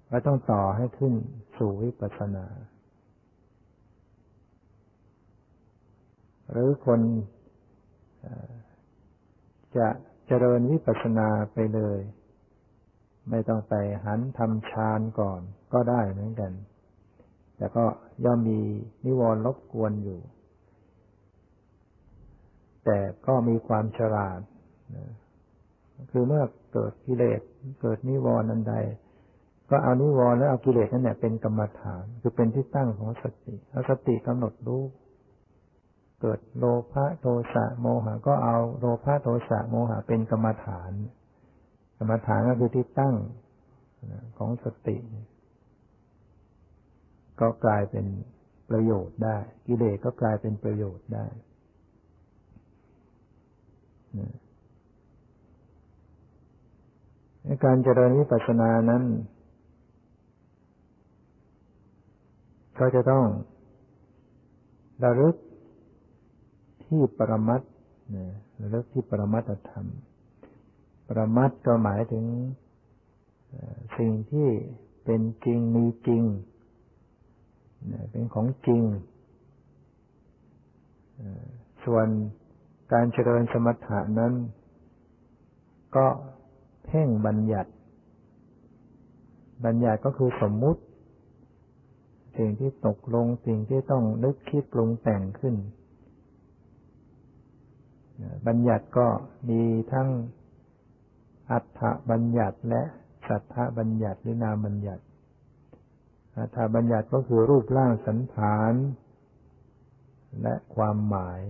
[0.09, 1.13] ก็ต้องต่อให้ขึ้น
[1.57, 2.45] สู่วิปัสสนา
[6.51, 6.99] หรือคน
[9.77, 9.87] จะ
[10.27, 11.99] เจริญวิปัสสนาไปเลย
[13.29, 13.73] ไม่ต้องไป
[14.05, 15.41] หันทำฌานก่อน
[15.73, 16.51] ก็ได้เหมือนกัน
[17.57, 17.85] แต่ก็
[18.25, 18.59] ย่อมมี
[19.05, 20.19] นิวรณ์รบกวนอยู่
[22.85, 24.39] แต่ก็มีความฉลาด
[26.11, 27.41] คือเมื่อเกิดกิเลส
[27.81, 28.75] เกิดนิวรณ์อันใด
[29.69, 34.83] ก็เอานิวรณ์แล้วเอากิเลสนั่นแหละเป็นกรรมฐาน คือเป็นที่ตั้งของสติเอาสติกำหนดรู้
[36.21, 40.91] เกิดโลภะโทสะโมหะก็เอาโลภะโทสะโมหะเป็นกรรมฐาน
[41.97, 43.15] กรรมฐานก็คือที่ตั้ง
[44.37, 44.97] ของสติ
[47.39, 48.05] ก็กลายเป็น
[48.69, 51.25] ประโยชน์ได้ กิเลสก็กลายเป็นประโยชน์ได้
[57.43, 59.03] ในการเจริญวิปัสสนานั้น
[62.79, 63.25] ก็จะต้อง
[65.03, 65.35] ระลึก
[66.91, 67.61] ที่ปรมัต
[68.59, 69.87] ระลึกที่ปรมัตธรรม
[71.07, 72.25] ปรมัตก็หมายถึง
[73.97, 74.49] สิ่งที่
[75.03, 76.23] เป็นจริงมีจริง
[78.11, 78.83] เป็นของจริง
[81.85, 82.07] ส่วน
[82.91, 84.33] การเจริญสมถะนั้น
[85.95, 86.07] ก็
[86.85, 87.71] เพ่งบัญญัติ
[89.65, 90.81] บัญญัติก็คือสมมุติ
[92.37, 95.55] สิ่งที่ตกลงสิ่งที่ต้องนึกคิดปรุงแต่งขึ้น
[98.47, 99.07] บัญญัติก็
[99.49, 99.61] มี
[99.93, 100.09] ทั้ง
[101.51, 102.81] อัฏฐบัญญัติและ
[103.27, 105.03] สัทธบัญญัติหรือนามบัญญัติ
[106.37, 108.73] อัฏฐบัญญัติก็คือรูปร่างสันฐาน
[110.41, 111.41] และความหมาย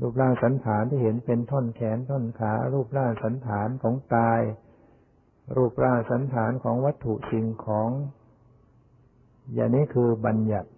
[0.00, 4.42] รูปร่างสันฐานที่เห็นเป็นท่อนแขนท่อนขา รูปร่างสันฐานของกาย
[5.56, 7.90] รูปร่างสันฐานของวัตถุสิ่งของ
[9.54, 10.70] อย่างนี้คือบัญญัติ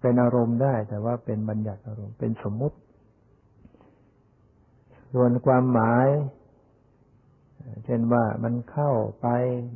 [0.00, 2.76] เป็นอารมณ์ได้ แต่ว่าเป็นบัญญัติอารมณ์เป็นสมมุติ
[5.14, 6.06] ส่วนความหมาย
[7.84, 9.26] เช่นว่ามันเข้าไป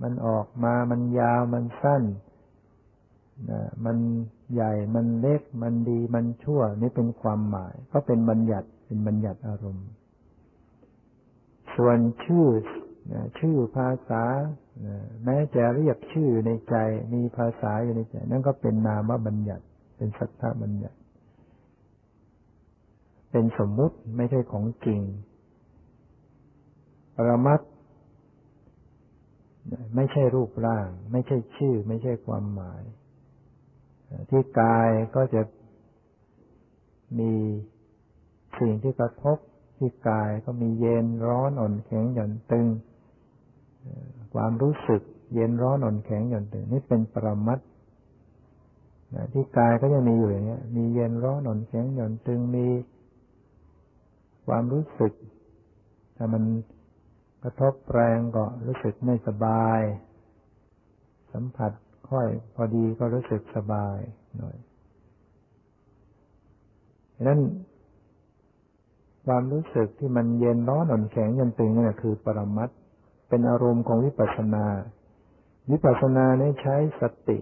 [0.03, 2.03] มันออกมา มันยาวมันสั้น
[3.85, 3.97] มัน
[4.53, 9.89] ใหญ่มันเล็ก มันดีมันชั่ว นี่เป็นความหมาย ก็เป็นบัญญัติเป็นบัญญัติอารมณ์
[11.75, 12.47] ส่วนชื่อ
[13.39, 14.23] ชื่อภาษา
[15.25, 16.75] แม้จะเรียกชื่อในใจ
[17.15, 19.65] มีภาษาอยู่ในใจ นั่นก็เป็นนามบัญญัติ
[19.97, 20.99] เป็นสัทธบัญญัติ
[23.31, 25.01] เป็นสมมุติไม่ใช่ของจริง
[27.17, 27.61] ปรมัต
[29.97, 32.83] ไม่ใช่รูปร่าง ไม่ใช่ชื่อ ไม่ใช่ความหมาย
[34.31, 35.43] ที่กายก็จะ
[37.19, 37.33] มี
[38.59, 39.39] สิ่งที่กระทบ
[39.79, 42.67] ที่กายก็มีเย็นร้อนอ่อนแข็งหย่อนตึง
[44.35, 45.03] ความรู้สึก
[45.35, 47.59] เย็นร้อนอ่อนแข็งหย่อนตึง นี่เป็นปรมัต
[49.33, 52.67] ที่กายก็จะมีอยู่อย่างนี้มีเย็นร้อนอ่อนแข็งหย่อนตึงมี
[54.47, 55.13] ความรู้สึก
[56.17, 56.43] ถ้ามัน
[57.43, 59.81] กระทบแรงก็รู้สึกไม่สบาย
[61.33, 61.73] สัมผัส
[62.11, 63.99] ค่อยพอดีก็รู้สึกสบาย
[64.39, 64.57] หน่อย
[67.15, 67.41] ดังนั้น
[69.27, 72.71] ความรู้สึกที่มันเย็นร้อนอ่อนแข็งยันตึงนี่คือปรมัต
[73.29, 74.67] เป็นอารมณ์ของวิปัสสนา
[75.71, 77.39] วิปัสสนาเนี่ยใช้สติ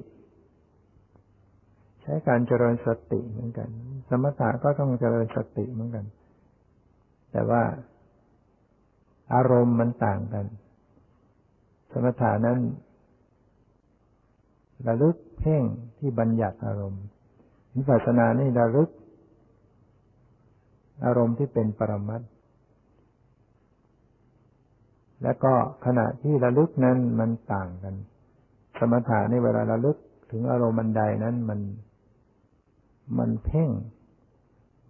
[2.10, 3.68] ช้การเจริญสติเหมือนกัน
[4.08, 6.04] สมถะก็ต้องเจริญสติเหมือนกัน
[7.32, 7.62] แต่ว่า
[9.34, 10.46] อารมณ์มันต่างกัน
[11.92, 12.58] สมถะนั้น
[14.86, 15.62] ระลึกเพ่ง
[15.98, 17.04] ที่บัญญัติอารมณ์
[17.74, 18.90] วิปัสสนานี่ระลึก
[21.04, 22.22] อารมณ์ที่เป็นปรมัต
[25.22, 25.54] และก็
[25.86, 27.94] ขณะที่ระลึกนั้นมันต่างกัน
[28.78, 29.96] สมถะในเวลาระลึก
[30.30, 31.60] ถึงอารมณ์บันไดนั้นมัน
[33.18, 33.70] มันเพ่ง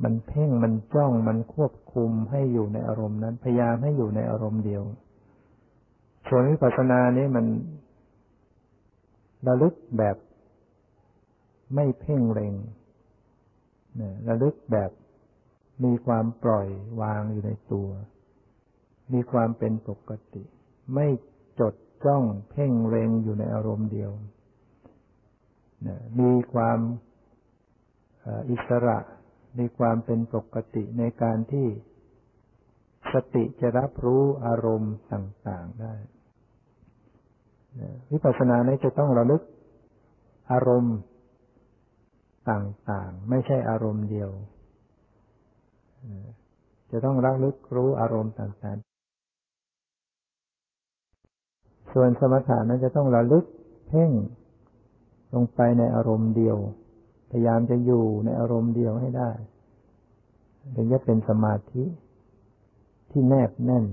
[0.03, 4.83] มันเพ่งมันจ้องมันควบคุมให้อยู่ในอารมณ์นั้น พยายามให้อยู่ในอารมณ์เดียว
[6.29, 7.47] ส่วนวิปัสสนานี้มัน
[9.47, 10.17] ระลึกแบบ
[11.75, 12.55] ไม่เพ่งเร็ง
[14.29, 14.91] ระลึกแบบ
[15.85, 16.69] มีความปล่อย
[17.01, 17.89] วางอยู่ในตัว
[19.13, 20.43] มีความเป็นปกติ
[20.95, 21.07] ไม่
[21.61, 24.11] จดจ้องเพ่งเร็งอยู่ในอารมณ์เดียว
[26.21, 26.79] มีความ
[28.51, 28.99] อิสระ
[29.59, 31.67] มีความเป็นปกติในการที่
[33.13, 35.95] สติจะรับรู้อารมณ์ต่าง ๆได้
[38.11, 39.43] วิปัสสนานี้จะต้องระลึก
[40.53, 40.97] อารมณ์
[42.51, 44.31] ต่าง ๆ ไม่ใช่อารมณ์เดียว
[46.91, 48.77] จะต้องระลึกรู้อารมณ์ต่าง
[51.21, 53.45] ๆ ส่วนสมถะนั้นจะต้องระลึก
[53.89, 54.11] เพ่ง
[55.35, 56.57] ลงไปในอารมณ์เดียว
[57.31, 59.31] พยายามจะอยู่ในอารมณ์เดียวให้ได้
[60.75, 61.85] ถึงจะเป็นสมาธิ
[63.11, 63.85] ที่แนบแน่น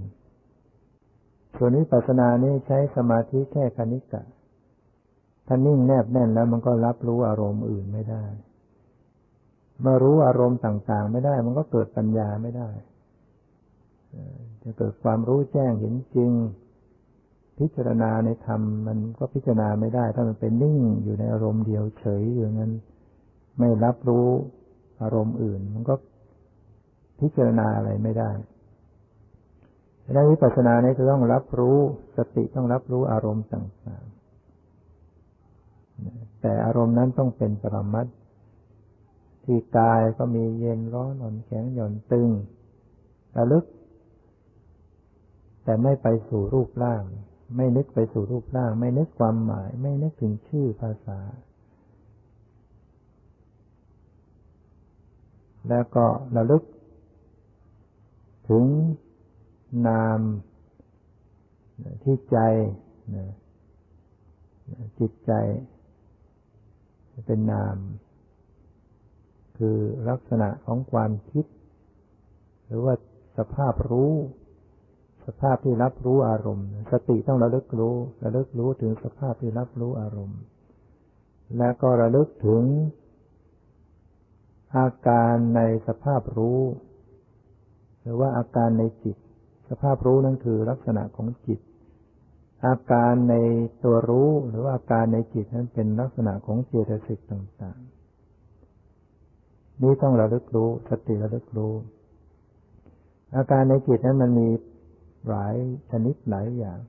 [1.57, 4.23] ส่วนวิปัสสนานี้ใช้สมาธิแค่คณิกะ
[5.47, 8.23] ถ้านิ่งแนบแน่นแล้วมันก็รับรู้อารมณ์อื่นไม่ได้
[9.81, 12.69] เมื่อรู้อารมณ์ต่าง ๆ ไม่ได้ มันก็เกิดปัญญาไม่ได้
[14.63, 16.31] จะเกิดความรู้แจ้งเห็นจริง
[17.59, 22.73] พิจารณาในธรรม มันก็พิจารณาไม่ได้ ถ้ามันเป็นนิ่งอยู่ในอารมณ์เดียวเฉยอยู่งั้น
[23.59, 24.27] ไม่รับรู้
[25.01, 25.95] อารมณ์อื่น มันก็
[27.19, 28.31] พิจารณาอะไรไม่ได้
[30.03, 31.77] ดังนั้นวิปัสสนาเนี้จะต้องรับรู้
[32.17, 34.17] สติต้องรับรู้อารมณ์ต่างๆ
[36.41, 38.07] แต่อารมณ์นั้นต้องเป็นปรมัต
[39.43, 42.29] ที่กายก็มีเย็นร้อนอ่อนแข็งหย่อนตึง
[43.37, 43.65] ระลึก
[45.63, 47.03] แต่ไม่ไปสู่รูปร่าง
[47.55, 51.19] ไม่นึกไปสู่รูปร่าง ไม่นึกความหมาย ไม่นึกถึงชื่อภาษา
[55.69, 56.63] แล้วก็ระลึก
[58.49, 58.63] ถึง
[59.87, 60.19] นาม
[62.03, 62.37] ที่ใจ
[64.99, 65.31] จิตใจ
[67.25, 67.77] เป็นนาม
[69.57, 69.77] คือ
[70.09, 71.45] ลักษณะของความคิด
[72.65, 72.93] หรือว่า
[73.37, 74.13] สภาพรู้
[75.25, 80.39] สภาพที่รับรู้อารมณ์ สติต้องระลึกรู้ ระลึกรู้ถึงสภาพที่รับรู้อารมณ์
[81.57, 82.63] และก็ระลึกถึง
[84.75, 86.61] อาการในสภาพรู้
[88.01, 89.17] หรือว่าอาการในจิต
[89.69, 91.59] สภาพรู้นั่นคือลักษณะของจิต
[92.65, 93.35] อาการใน
[93.83, 101.73] ตัวรู้หรือว่าอาการในจิตนั้นเป็นลักษณะของเจตสิกต่างๆ นี่ต้องระลึกรู้สติระลึกรู้
[103.35, 104.49] อาการในจิตนั้นมันมี
[105.27, 105.55] หลาย
[105.91, 106.79] ชนิดหลายอย่าง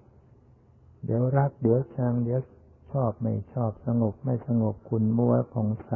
[1.05, 2.41] เดี๋ยวรัก เดี๋ยวชัง เดี๋ยว
[2.93, 5.93] ชอบไม่ชอบสงบไม่สงบคุณมัวผ่องใส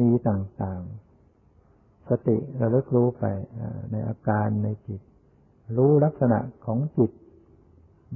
[0.00, 3.24] มีต่างๆ สติระลึกรู้ไป
[3.90, 5.00] ในอาการในจิต
[5.76, 7.10] รู้ลักษณะของจิต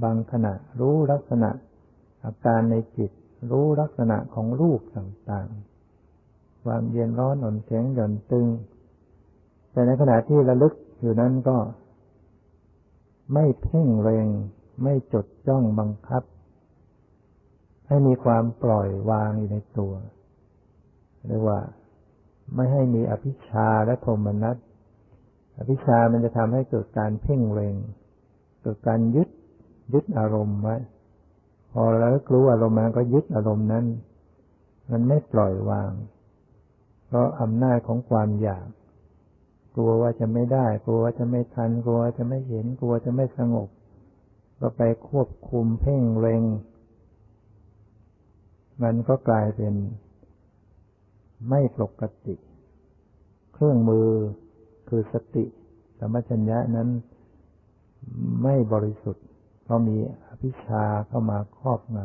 [0.03, 1.49] บางขณะรู้ลักษณะ
[2.25, 3.11] อาการในจิต
[3.51, 8.47] รู้ลักษณะของรูปต่างๆ ความเย็นร้อนอ่อนแข็งหย่อนตึง
[9.71, 11.57] แต่ในขณะที่ระลึกอยู่นั้นก็
[13.33, 14.27] ไม่เพ่งเรง
[14.83, 16.23] ไม่จดจ้องบังคับ
[17.87, 19.93] ให้มีความปล่อยวางอยู่ในตัว
[21.27, 21.59] เรียกว่า
[22.55, 24.57] ไม่ให้มีอภิชาและโทมนัส
[25.57, 27.75] อภิชามันจะทำให้เกิดการเพ่งเล็ง
[28.61, 29.29] เกิดการยึด
[29.93, 30.77] ยึดอารมณ์ไว้
[31.71, 33.85] พอแล้วรู้อารมณ์มันก็ยึดอารมณ์นั้น
[34.91, 35.91] มันไม่ปล่อยวาง
[37.07, 38.67] เพราะอำนาจของความอยาก
[39.75, 43.69] กลัวว่าจะไม่ได้ กลัวว่าจะไม่ทัน กลัวว่าจะไม่เห็น กลัวจะไม่สงบ
[44.59, 46.43] ก็ไปควบคุมเพ่งเล็ง
[48.83, 49.73] มันก็กลายเป็น
[51.49, 52.35] ไม่ปกติ
[53.53, 54.07] เครื่องมือ
[54.89, 55.45] คือสติ
[55.99, 56.89] สมัชัญญะนั้น
[58.43, 59.25] ไม่บริสุทธิ์
[59.63, 61.97] เพราะมีอภิชาเข้ามาครอบง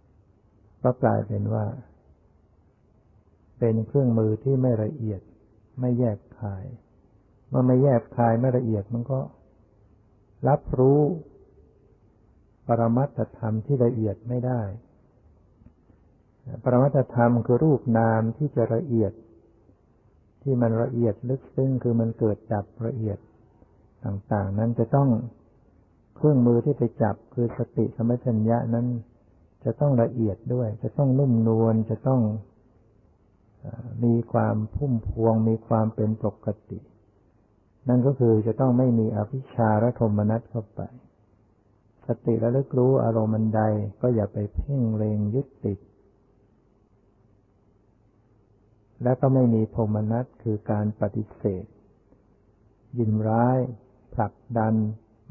[0.00, 1.64] ำก็กลายเป็นว่า
[3.58, 5.20] เป็นเครื่องมือที่ไม่ละเอียด
[5.80, 6.64] ไม่แยกคาย
[7.48, 9.20] เมื่อไม่แยกคายไม่ละเอียดมันก็
[10.48, 11.00] รับรู้
[12.66, 14.60] ปรมัตธรรมที่ละเอียดไม่ได้
[16.62, 19.12] ปรมัตธรรมคือรูปนามที่จะละเอียด
[20.42, 23.18] ที่มันละเอียดลึกซึ้งคือมันเกิดจับละเอียด
[24.04, 25.08] ต่างๆ นั้นจะต้อง
[26.16, 28.86] เครื่องมือที่ไปจับคือสติสมัชัญญะนั้น
[29.64, 32.20] จะต้องละเอียดด้วย จะต้องนุ่มนวลจะต้อง
[34.04, 36.78] มีความพุ่มพวง มีความเป็นปกติ
[37.88, 40.80] นั่นก็คือจะต้องไม่มีอภิชาและโทมนัสเข้าไป
[42.06, 43.62] สติระลึกรู้อารมณ์ใด
[44.00, 45.78] ก็อย่าไปเพ่งเล็งยึดติด
[49.02, 51.64] และก็ไม่มีโทมนัสคือการปฏิเสธ
[52.98, 53.58] ยินร้าย
[54.14, 54.74] ผลักดัน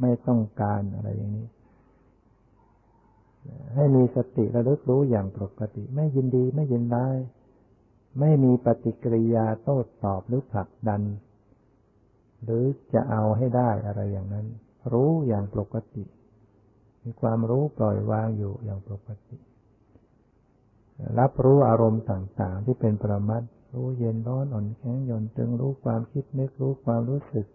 [0.01, 1.47] ไม่ต้องการอะไรอย่างนี้
[3.75, 7.17] ให้มีสติระลึกรู้อย่างปกติ ไม่ยินดีไม่ยินร้าย
[8.19, 11.01] ไม่มีปฏิกิริยาโต้ตอบหรือผลักดัน
[12.43, 12.63] หรือ
[12.93, 14.47] จะเอาให้ได้อะไรอย่างนั้น
[14.93, 16.03] รู้อย่างปกติ
[17.03, 19.37] มีความรู้ปล่อยวางอยู่อย่างปกติ
[21.19, 23.43] รับรู้อารมณ์ต่าง ๆ ที่เป็นประมัด
[23.73, 27.45] รู้เย็นร้อนอ่อนแข็งหย่อนตึงรู้ความคิดนึกรู้ความรู้สึก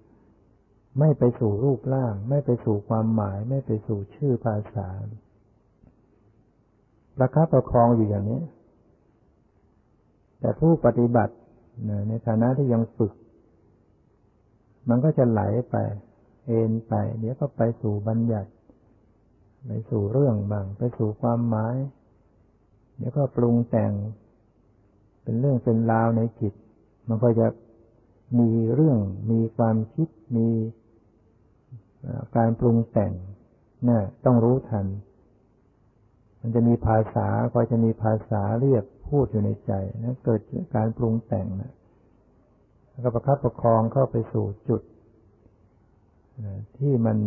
[0.98, 4.88] ไม่ไปสู่รูปร่าง ไม่ไปสู่ความหมาย ไม่ไปสู่ชื่อภาษา
[7.16, 8.42] ประคับประคองอยู่อย่างนี้
[10.40, 11.34] แต่ผู้ปฏิบัติ
[12.08, 13.12] ในฐานะที่ยังฝึก
[14.88, 15.40] มันก็จะไหล
[15.70, 15.76] ไป
[16.46, 18.50] เอ็นไป เดี๋ยวก็ไปสู่บัญญัติ
[19.66, 21.76] ไปสู่เรื่องบาง ไปสู่ความหมาย
[22.96, 23.92] เดี๋ยวก็ปรุงแต่ง
[25.26, 26.54] เป็นเรื่องเป็นราวในจิต
[27.08, 27.46] มันก็จะ
[28.38, 28.98] มีเรื่อง
[29.30, 30.48] มีความคิดมี
[32.36, 33.12] การปรุงแต่ง
[33.88, 34.86] น่ต้องรู้ทัน
[36.40, 39.72] มันจะมีภาษาก็จะมีภาษาเรียกพูดอยู่ในใจ
[40.04, 40.40] นะเกิด
[40.76, 41.72] การปรุงแต่งนะ
[42.90, 44.82] แล้วก็ประคับประคองเข้าไปสู่จุด
[46.78, 47.18] ที่มัน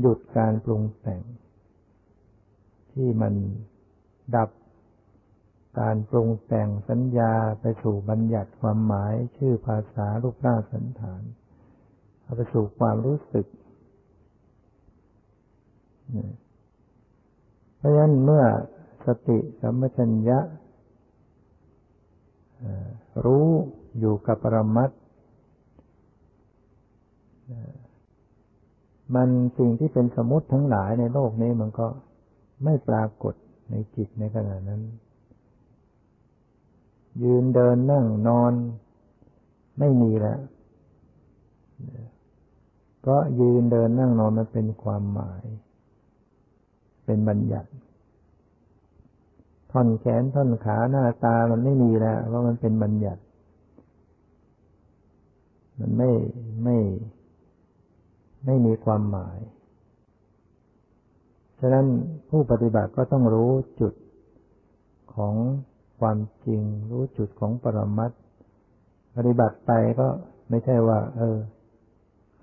[0.00, 1.22] หยุดการปรุงแต่ง
[2.92, 3.34] ที่มัน
[4.34, 4.50] ดับ
[5.78, 11.22] การปรุงแต่งสัญญาไปสู่บัญญัติความหมายชื่อภาษารูปร่างสันฐาน
[12.22, 13.46] เอาไปสู่ความรู้สึก
[17.76, 18.44] เพราะฉะนั้นเมื่อ
[19.06, 20.38] สติสัมปชัญญะ
[23.24, 23.48] รู้
[23.98, 24.90] อยู่กับปรมัต
[29.14, 31.86] มันสิ่งที่เป็นสมมติทั้งหลายในโลกนี้มันก็
[32.64, 33.34] ไม่ปรากฏ
[33.70, 34.82] ในจิตในขณะนั้น
[37.22, 38.52] ยืนเดินนั่งนอน
[39.78, 40.40] ไม่มีแล้ว
[43.00, 45.44] เพราะยืนเดินนั่งนอนมันเป็นความหมาย
[47.04, 47.70] เป็นบัญญัติ
[49.70, 53.22] ท่อนแขนท่อนขาหน้าตามันไม่มีแล้วเพราะมันเป็นบัญญัติ
[55.80, 56.10] มันไม่
[56.64, 56.78] ไม่
[58.46, 59.38] ไม่มีความหมาย
[61.60, 61.86] ฉะนั้น
[62.28, 63.50] ผู้ปฏิบัติก็ต้องรู้
[63.80, 63.92] จุด
[65.14, 65.34] ของ
[66.00, 68.10] ความจริง รู้จุดของปรมัต
[69.16, 70.08] ปฏิบัติไปก็
[70.48, 71.38] ไม่ใช่ว่า เออ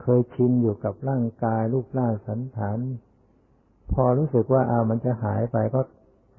[0.02, 2.80] เคยชินอยู่กับร่างกาย รูปร่างสันฐาน
[3.94, 5.82] พอรู้สึกว่าอามันจะหายไปก็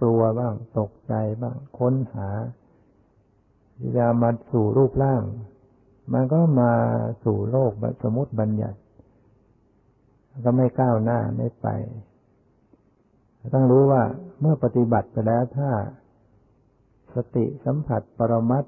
[0.00, 2.28] กลัวบ้าง ตกใจบ้าง ค้นหา
[3.98, 5.22] จะมาสู่รูปร่าง
[6.12, 6.72] มันก็มา
[7.24, 8.78] สู่โลกสมมติบัญญัติ
[10.44, 11.66] ก็ไม่ก้าวหน้าไม่ไป
[13.54, 14.02] ต้องรู้ว่า
[14.40, 15.70] เมื่อปฏิบัติไปแล้วถ้า
[17.16, 18.64] สติสัมผัสปรมัต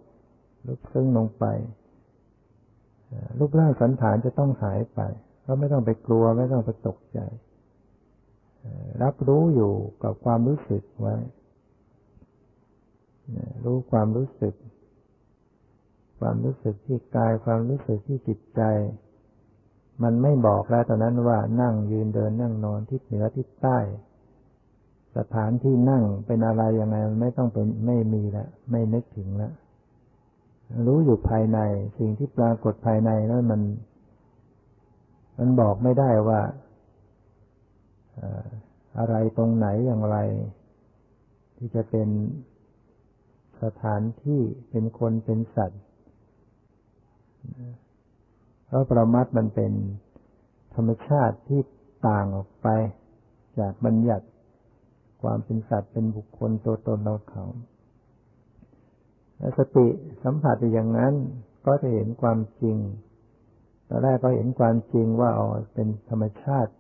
[0.67, 1.45] ลุกซึ้งลงไป
[3.39, 5.01] รูปร่างสันฐานจะต้องหายไป
[5.47, 7.19] ก็ไม่ต้องไปกลัวไม่ต้องไปตกใจ
[9.03, 9.73] รับรู้อยู่
[10.03, 11.17] กับความรู้สึกไว้
[13.65, 14.55] รู้ความรู้สึก
[16.21, 18.63] ความรู้สึกที่กายความรู้สึกที่จิตใจ
[20.03, 23.79] มันไม่บอกแล้วตอนนั้นว่านั่งยืนเดินนั่งนอนทิศเหนือทิศใต้
[25.17, 29.53] สถานที่นั่งเป็นอะไรยังไงมันไม่ต้องเป็นไม่มีแล้วไม่นึกถึงแล้ว
[30.87, 31.59] รู้อยู่ภายใน
[31.99, 33.61] สิ่งที่ปรากฏภายในนั้นมัน
[35.39, 36.41] มันบอกไม่ได้ว่า
[38.99, 40.17] อะไรตรงไหนอย่างไร
[41.57, 42.09] ที่จะเป็น
[43.63, 44.41] สถานที่
[44.71, 45.83] เป็นคนเป็นสัตว์
[48.67, 49.73] เพราะประมัดมันเป็น
[50.75, 51.61] ธรรมชาติที่
[52.09, 52.69] ต่างออกไป
[53.59, 54.27] จากบัญญัติ
[55.25, 57.45] ความเป็นสัตว์เป็นบุคคลตัวตนเราเขา
[59.39, 59.87] และสติ
[60.23, 61.15] สัมผัสอย่างนั้น
[61.67, 62.77] ก็จะเห็นความจริง
[63.89, 66.73] ตอนแรกก็เห็นความจริงว่าอ๋อเป็นธรรมชาติ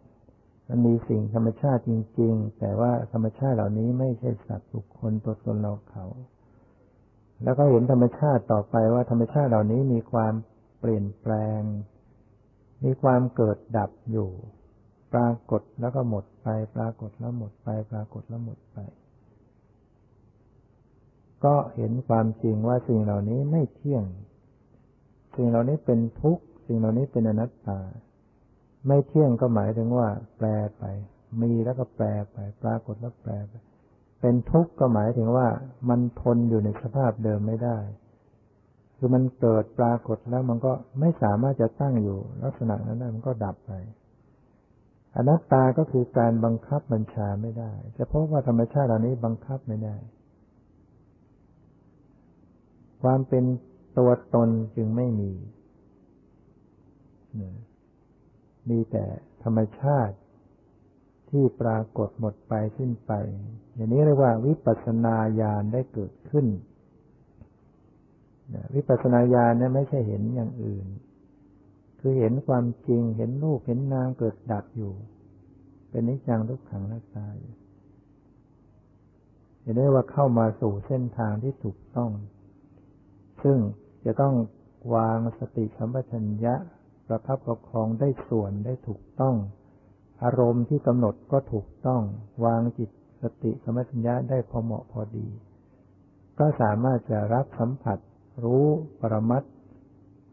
[0.68, 6.04] มันมีสิ่งธรรมชาติจริง ๆ แต่ว่าธรรมชาติเหล่านี้ไม่ใช่สัตว์บุคคลตัวตนเราเขา
[7.42, 10.34] แล้วก็เห็นธรรมชาติต่อไปว่าธรรมชาติเหล่านี้มีความ
[10.80, 11.60] เปลี่ยนแปลง
[12.84, 14.30] มีความเกิดดับอยู่
[15.14, 18.78] ปรากฏแล้วก็หมดไป ปรากฏแล้วหมดไป ปรากฏแล้วหมดไป
[21.44, 24.04] ก็เห็นความจริงว่าสิ่งเหล่านี้ไม่เที่ยง
[25.36, 27.80] สิ่งเหล่านี้เป็นทุกข์ สิ่งเหล่านี้เป็นอนัตตา
[28.86, 30.46] ไม่เที่ยงก็หมายถึงว่า แปล
[30.78, 30.84] ไป
[31.40, 33.52] มีแล้วก็แปลไป ปรากฏแล้วแปลไป
[34.20, 35.48] เป็นทุกข์ก็หมายถึงว่า
[35.88, 37.78] มันทนอยู่ในสภาพเดิมไม่ได้
[38.96, 43.72] คือมันเกิดปรากฏแล้วมันก็ไม่สามารถจะตั้งอยู่ ลักษณะนั้นได้มันก็ดับไป
[45.16, 49.96] อนัตตาก็คือการบังคับบัญชาไม่ได้จะพราะว่าธรรมชาติเหล่านี้บังคับไม่ได้
[53.02, 53.44] ความเป็น
[53.98, 55.32] ตัวตนจึงไม่มี
[58.70, 59.04] มีแต่
[59.42, 60.16] ธรรมชาติ
[61.30, 63.12] ที่ปรากฏหมดไปสิ้นไป
[63.74, 66.46] อย่างนี้เรียกว่าวิปัสสนาญาณได้เกิดขึ้น
[68.74, 70.86] วิปัสสนาญาณเนี่ยไม่ใช่เห็นอย่างอื่น
[72.06, 74.92] คือเห็นความจริงเห็นรูปเห็นนามเกิดดับอยู่
[75.90, 77.36] เป็นนิจังทุกขังนักตาย
[79.64, 82.10] จะได้ว่าเข้ามาสู่เส้นทางที่ถูกต้อง
[83.42, 83.58] ซึ่ง
[84.04, 84.34] จะต้อง
[84.94, 86.54] วางสติสัมปชัญญะ
[87.06, 89.36] ประคับประคองได้ส่วนได้ถูกต้อง
[90.22, 92.02] อารมณ์ที่กำหนดก็ถูกต้อง
[92.44, 92.90] วางจิต
[93.22, 95.28] สติสมัชัญญะได้พอเหมาะพอดี
[96.38, 97.98] ก็สามารถจะรับสัมผัส
[98.44, 98.66] รู้
[99.00, 99.42] ปรมัต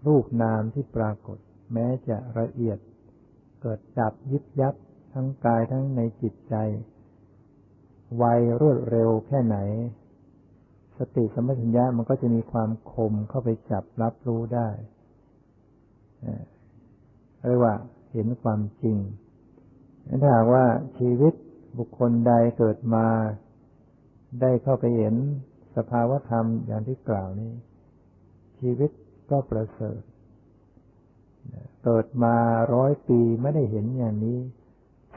[0.07, 1.39] รูปนามที่ปรากฏ
[1.73, 2.77] แม้จะละเอียด
[3.61, 4.75] เกิดจับยิบยับ
[5.13, 6.55] ทั้งกายทั้งในจิตใจ
[8.17, 8.23] ไว
[8.61, 9.57] รวดเร็วแค่ไหน
[10.97, 14.69] สติสมัชัญญะมันก็จะมีความคมเข้าไปจับรับรู้ได้
[17.47, 17.75] เรียกว่า
[18.11, 18.97] เห็นความจริง
[20.21, 20.65] ถ้าหากว่า
[20.97, 21.33] ชีวิต
[21.77, 23.07] บุคคลใดเกิดมา
[24.41, 25.15] ได้เข้าไปเห็น
[25.75, 27.51] สภาวธรรมอย่างที่กล่าวนี้
[28.59, 28.91] ชีวิต
[29.31, 30.01] ก็ประเสริฐ
[31.83, 32.35] เกิดมา
[32.73, 34.39] ร้อยปีไม่ได้เห็นอย่างนี้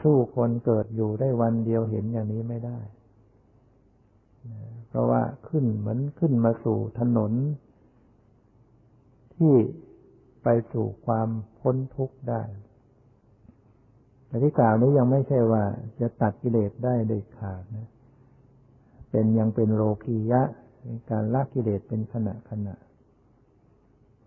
[0.00, 2.78] สู้คนเกิดอยู่ได้วันเดียวเห็นอย่างนี้ไม่ได้
[4.88, 7.32] เพราะว่าขึ้นเหมือนขึ้นมาสู่ถนน
[9.34, 9.54] ที่
[10.42, 12.42] ไปสู่ความพ้นทุกข์ได้
[14.26, 15.64] แต่ที่กล่าวนี้ยังไม่ใช่ว่า
[16.00, 17.88] จะตัดกิเลสได้เด็ดขาดนะ
[19.10, 20.42] เป็นยังเป็นโลกียะ
[21.10, 22.74] การละกิเลสเป็นขณะขณะ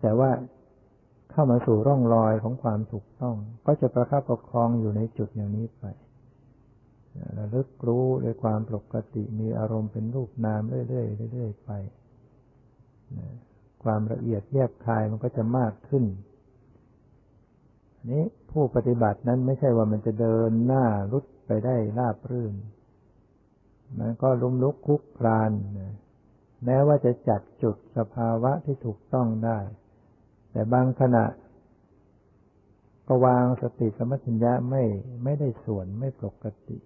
[0.00, 0.30] แต่ว่า
[1.38, 3.36] เข้ามาสู่ร่องรอยของความถูกต้อง
[3.66, 5.84] ก็จะประคับประคองอยู่ในจุดอย่างนี้ไป
[7.38, 11.70] ระลึกรู้ด้วยความปกติมีอารมณ์เป็นรูปนามเรื่อยๆเรื่อยๆไป
[13.82, 16.04] ความละเอียดแยบคายมันก็จะมากขึ้น
[18.10, 22.54] นี้ผู้ปฏิบัตินั้นไม่ใช่ว่ามันจะเดินหน้ารุดไปได้ราบรื่น
[23.98, 25.50] มันก็ล้มลุกคุกคราน
[26.64, 29.60] แม้ว่าจะจัดจุดสภาวะที่ถูกต้องได้
[30.52, 31.24] แต่บางขณะ
[33.06, 34.82] ก็วางสติสมัชัญญะไม่
[35.24, 36.78] ไม่ได้ส่วนไม่ปกติ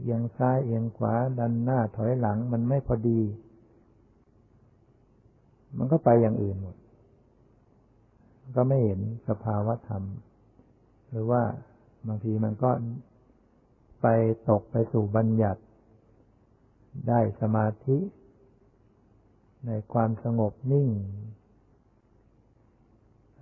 [0.00, 3.20] เอียงซ้ายเอียงขวาดันหน้าถอยหลังมันไม่พอดี
[5.76, 6.76] มันก็ไปอย่างอื่นหมด
[8.56, 10.02] ก็ไม่เห็นสภาวะธรรม
[11.08, 11.42] หรือว่า
[12.06, 12.70] บางทีมันก็
[14.02, 14.06] ไป
[14.48, 15.62] ตกไปสู่บัญญัติ
[17.08, 17.98] ได้สมาธิ
[19.66, 20.88] ในความสงบนิ่ง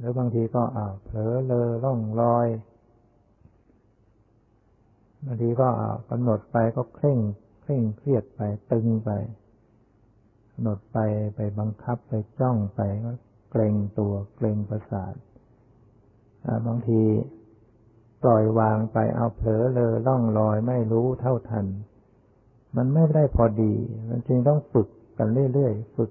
[0.01, 2.47] หรือบางทีก็อ่าเผลอเลอล่องลอย
[5.25, 7.19] บางทีก็อ่ากำหนดไปก็เคร่ง
[7.63, 8.41] เคร่งเครียดไป
[8.73, 9.11] ตึงไป
[10.53, 10.99] กำหนดไป
[11.35, 13.13] ไปบังคับไปจ้องไปก็
[13.51, 15.15] เกรงตัวเกรงประสาท
[16.67, 17.03] บางที
[18.23, 21.67] ปล่อยวางไปเอาเผลอเลอล่องลอยไม่รู้เท่าทัน
[22.77, 23.75] มันไม่ได้พอดี
[24.09, 24.89] มันจึงต้องฝึก
[25.19, 26.11] กันเรื่อยๆ ฝึก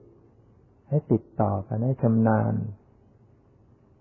[0.90, 2.54] ให้ติดต่อกันให้ชำนาญ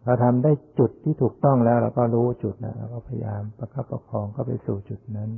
[0.04, 5.30] เราทำได้จุดที่ถูกต้องแล้วเราก็รู้จุดนะเราก็พยายามประคับประคองก็ไปสู่จุดนั้น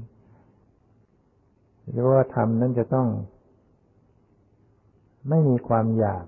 [1.91, 3.09] หรือว่าทำนั้นจะต้อง
[5.29, 6.25] ไม่มีความอยาก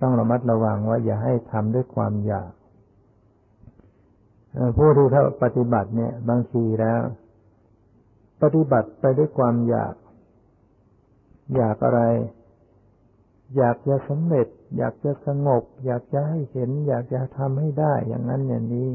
[0.00, 2.52] ต้องระมัดระวังว่าอย่าให้ทำด้วยความอยาก
[4.76, 7.00] ผู้ที่เขาปฏิบัติเนี่ย บางทีแล้ว
[8.42, 9.94] ปฏิบัติไปด้วยความอยาก
[11.56, 12.00] อยากอะไร
[13.56, 14.46] อยากจะสำเร็จ
[14.76, 18.90] อยากจะสงบ อยากจะให้เห็น อยากจะทำให้ได้อย่างนั้นอย่างนี้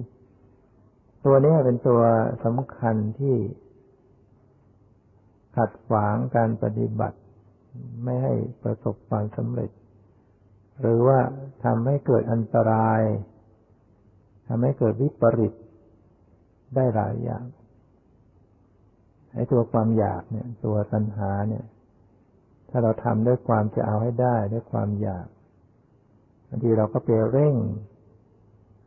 [1.26, 2.02] ตัวนี้เป็นตัว
[2.46, 3.36] สำคัญที่
[5.56, 7.18] ขัดขวางการปฏิบัติ
[8.04, 9.72] ไม่ให้ประสบความสำเร็จ
[10.82, 11.20] หรือว่า
[11.66, 13.02] ทำให้เกิดอันตราย
[14.48, 15.54] ทำให้เกิดวิปริต
[16.76, 17.46] ได้หลายอย่าง
[19.34, 21.66] ไอ้ตัวความอยากเนี่ย ตัวตัณหาเนี่ย
[22.70, 25.28] ถ้าเราทำด้วยความจะเอาให้ได้ด้วยความอยาก
[26.50, 27.56] บางทีเราก็ไปเร่ง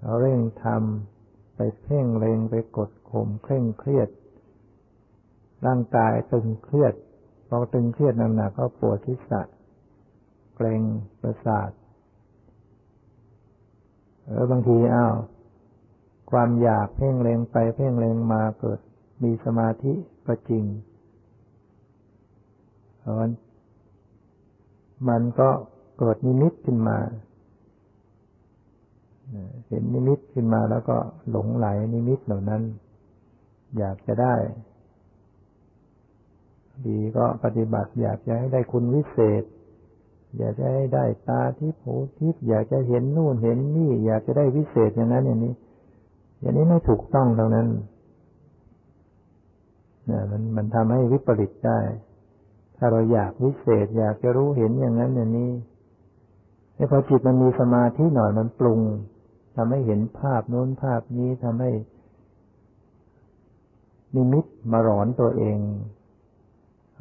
[0.01, 4.09] เราเร่งทำไปเพ่งเล็งไปกดข่มเคร่งเครียด
[5.67, 6.95] ร่างกายตึงเครียด
[7.49, 9.43] พอตึงเครียดหนักๆก็ปวดทิศะ
[10.57, 10.83] เกรง
[11.21, 11.71] ประสาท
[14.25, 15.15] เออบางทีอ้าว
[16.31, 18.81] ความอยากเพ่งเล็งไปเพ่งเล็งมาเกิด
[19.23, 19.93] มีสมาธิ
[20.27, 20.65] ก็จริง
[25.09, 25.51] มันก็
[25.99, 26.99] เกิดนิมิตขึ้นมา
[29.69, 30.97] เห็นนิมิตขึ้นมาแล้วก็
[31.31, 32.63] หลงไหลนิมิตเหล่านั้น
[33.79, 34.35] อยากจะได้
[36.87, 39.43] ดีก็ปฏิบัติ อยากจะให้ได้คุณวิเศษ
[40.39, 45.55] อยากจะให้ได้ตาทิพย์หูทิพย์อยากจะเห็นนู่นเห็นนี่ อยากจะได้วิเศษอย่างนั้นอย่างนี้
[46.41, 47.69] อย่างนี้ไม่ถูกต้องตรงนั้น
[50.07, 51.79] เนี่ยมันมันทำให้วิปริตได้
[52.77, 55.51] ถ้าเราอยากวิเศษ อยากจะรู้เห็นอย่างนั้นอย่างนี้
[56.75, 58.81] ไอ้พอจิตมันมีสมาธิหน่อยมันปรุง
[59.57, 61.71] ทำให้เห็นภาพโน้นภาพนี้ทำให้
[64.15, 65.59] นิมิตมาหลอนตัวเอง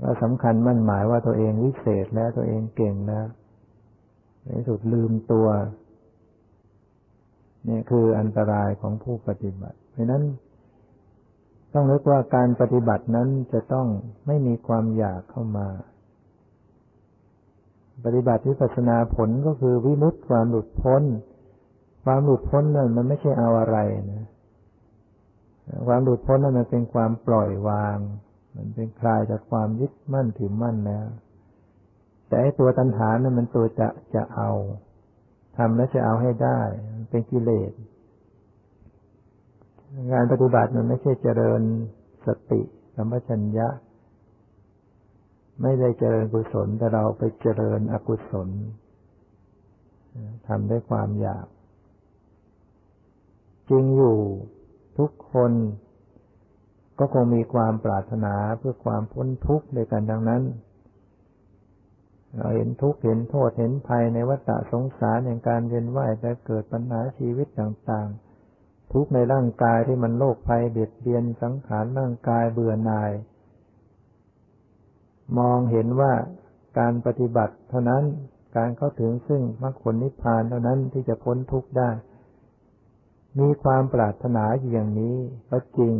[0.01, 3.27] ว่าสำคัญมั่นหมายว่าตัวเองวิเศษแล้วตัวเองเก่งแล้ว
[4.43, 5.47] ในสุดลืมตัว
[7.67, 10.23] นี่คืออันตรายของผู้ปฏิบัติ เพราะนั้น
[11.73, 13.87] ต้องนึกว่าการปฏิบัตินั้นจะต้อง
[14.27, 15.67] ไม่มีความอยากเข้ามา
[18.05, 21.03] ปฏิบัติวิปัสนาผลก็คือวิมุตติความหลุดพ้น
[22.03, 23.77] ความหลุดพ้นนั่นมันไม่ใช่เอาอะไร
[24.11, 24.25] นะ
[25.87, 27.97] ความหลุดพ้นนั่นมันเป็นความปล่อยวาง
[28.55, 31.07] มันเป็นคลายจากความยึดมั่นถือมั่นแล้ว
[32.29, 34.51] แต่ตัวตัณหานั่นมันตัวจะจะเอา
[35.57, 36.59] ทำแล้วจะเอาให้ได้
[36.95, 37.71] มันเป็นกิเลส
[40.11, 41.61] งานปฏิบัติมันไม่ใช่เจริญ
[42.25, 42.61] สติ
[42.95, 43.67] สัมปชัญญะ
[45.61, 48.49] ไม่ได้เจริญกุศลแต่เราไปเจริญอกุศล
[50.47, 51.47] ทำด้วยความอยาก
[53.71, 54.17] จริงอยู่
[54.97, 55.51] ทุกคน
[56.99, 60.43] ก็คงมีความปรารถนาเพื่อความพ้นทุกข์ด้วยกันดังนั้น
[62.35, 73.11] เราเห็นทุกข์เห็นโทษเห็นภัยในวัฏสงสารอย่างการเวียนว่ายแต่เกิดปัญหาชีวิตต่างๆ ทุกข์ในร่างกายที่มันโรคภัยเบียดเบียนสังขารร่างกายเบื่อหน่าย
[75.37, 76.13] มองเห็นว่า
[76.79, 78.03] การปฏิบัติเท่านั้น
[78.57, 81.89] การเข้าถึงซึ่งมรรคผลนิพพานเท่านั้นที่จะพ้นทุกข์ได้
[83.39, 85.15] มีความปรารถนาอย่างนี้
[85.49, 85.93] ก็จริง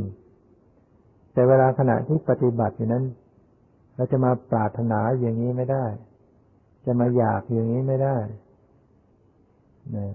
[1.34, 3.06] แต่เวลาขณะที่ปฏิบัติอยู่นั้น
[3.96, 5.86] เราจะมาปรารถนาอย่างนี้ไม่ได้
[6.86, 8.18] จะมาอยากอย่างนี้ไม่ได้
[9.96, 10.08] นะ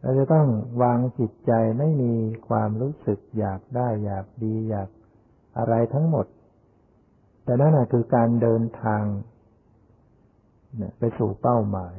[0.00, 0.46] เราจะต้อง
[0.82, 2.14] วางจิตใจไม่มี
[2.48, 4.88] ความรู้สึกอยากได้อยากดีอยาก
[5.58, 6.26] อะไรทั้งหมด
[7.44, 9.02] แต่นั่นคือการเดินทาง
[10.98, 11.96] ไปสู่เป้าหมาย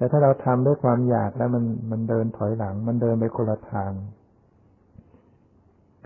[0.00, 3.92] แต่ถ้าเราทำด้วยความอยากแล้วมันมันเดินถอยหลัง มันเดินไปคนละทาง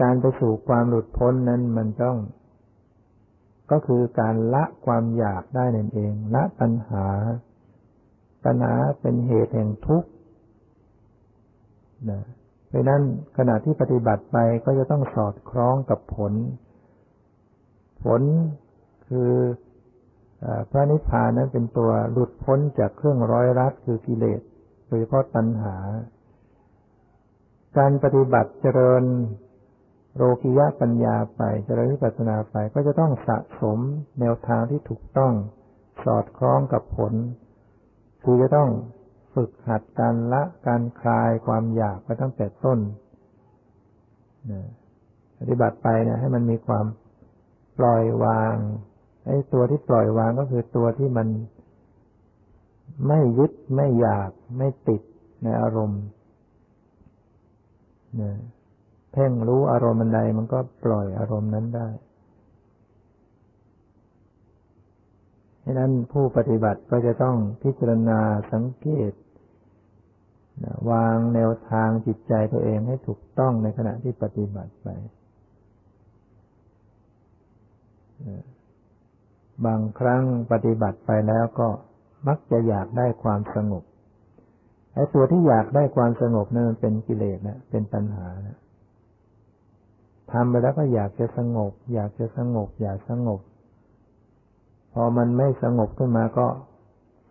[0.02, 2.16] การไปสู่ความหลุดพ้นนั้นมันต้อง
[3.70, 7.06] ก็คือการละความอยากได้นั่นเอง ละปัญหา
[8.44, 10.08] ปัญหาเป็นเหตุแห่งทุกข์
[12.10, 12.20] นะ
[12.68, 13.02] เพราะนั้น
[13.36, 16.32] ขณะที่ปฏิบัติไปก็จะต้องสอดคล้องกับผล
[18.04, 18.22] ผล
[19.06, 19.30] คือ
[20.70, 24.40] พระนิพพานนั้นเป็นตัวหลุดพ้นจากเครื่องร้อยรัดคือกิเลส
[24.86, 25.76] โดยเฉพาะตัณหา
[27.78, 29.04] การปฏิบัติเจริญ
[30.16, 33.78] โลกิยะปัญญาไปเจริญวิปัสสนาไปก็จะต้องสะสม
[34.20, 35.32] แนวทางที่ถูกต้อง
[36.04, 37.12] สอดคล้องกับผล
[38.22, 38.70] คือจะต้อง
[39.34, 42.78] ฝึกหัดการละการคลายความอยากไปตั้งแต่ต้น
[45.38, 46.86] ปฏิบัติไปนี่ยให้มันมีความ
[47.78, 48.54] ปล่อยวาง
[49.26, 51.28] ไอ้ตัวที่ปล่อยวางก็คือตัวที่มัน
[53.06, 55.02] ไม่ยึดไม่อยากไม่ติด
[55.42, 56.02] ในอารมณ์
[58.16, 58.36] เนี่ย
[59.12, 61.88] เพ่งรู้อารมณ์ใดมันก็ปล่อยอารมณ์นั้นได้
[65.62, 68.20] ดังนั้นผู้ปฏิบัติก็จะต้องพิจารณา
[68.52, 69.12] สังเกต
[70.90, 74.88] วางแนวทางจิตใจตัวเองให้ถูกต้องในขณะที่ปฏิบัติไป
[79.66, 81.68] บางครั้งปฏิบัติไปแล้วก็
[82.26, 83.84] มักจะอยากได้ความสงบ
[84.94, 88.58] ไอ้ตัวที่อยากได้ความสงบนั่นมันเป็นกิเลสนะเป็นปัญหานะ
[90.32, 93.40] ทำไปแล้วก็อยากจะสงบ อยากจะสงบ อยากสงบ
[94.92, 96.48] พอมันไม่สงบขึ้นมาก็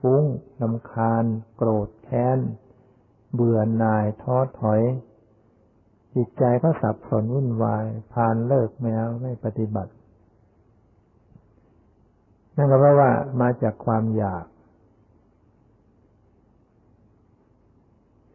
[0.02, 0.24] ฟุ้ง
[0.62, 1.24] ลำคาญ
[1.56, 2.40] โกรธแค้น
[3.34, 4.82] เบื่อหน่ายท้อถอย
[6.16, 9.92] จิตใจก็สับสนวุ่นวาย พานเลิกไม่เอาไม่ปฏิบัติ
[12.58, 14.46] นั่นก็เพราะว่ามาจากความอยาก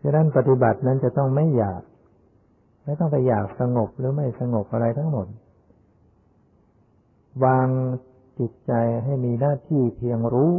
[0.02, 1.82] ฉะนั้นปฏิบัตินั้นจะต้องไม่อยาก
[2.84, 5.26] ไม่ต้องไปอยากสงบหรือไม่สงบอะไรทั้งหมด
[7.44, 7.68] วาง
[8.38, 8.72] จิตใจ
[9.04, 10.54] ให้มีหน้าที่เพียงรู้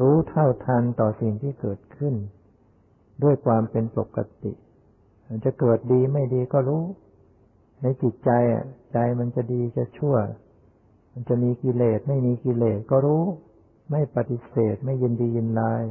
[0.00, 2.14] รู้เท่าทันต่อสิ่งที่เกิดขึ้น
[3.22, 4.52] ด้วยความเป็นปกติ
[5.44, 6.82] จะเกิดดีไม่ดีก็รู้
[7.82, 8.30] ในจิตใจ
[8.92, 10.16] ใจมันจะดีจะชั่ว
[11.12, 13.24] มันจะมีกิเลสไม่มีกิเลสก็รู้
[13.90, 15.84] ไม่ปฏิเสธไม่ยินดียินร้าย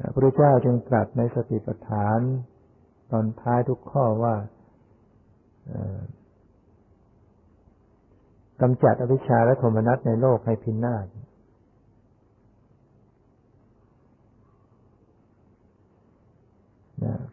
[0.00, 2.18] พระพุทธเจ้าจึงตรัสในสติปัฏฐาน
[3.10, 4.34] ตอนท้ายทุกข้อว่า
[8.60, 11.06] กำจัดอวิชชาและโทมนัสในโลกให้พินาศ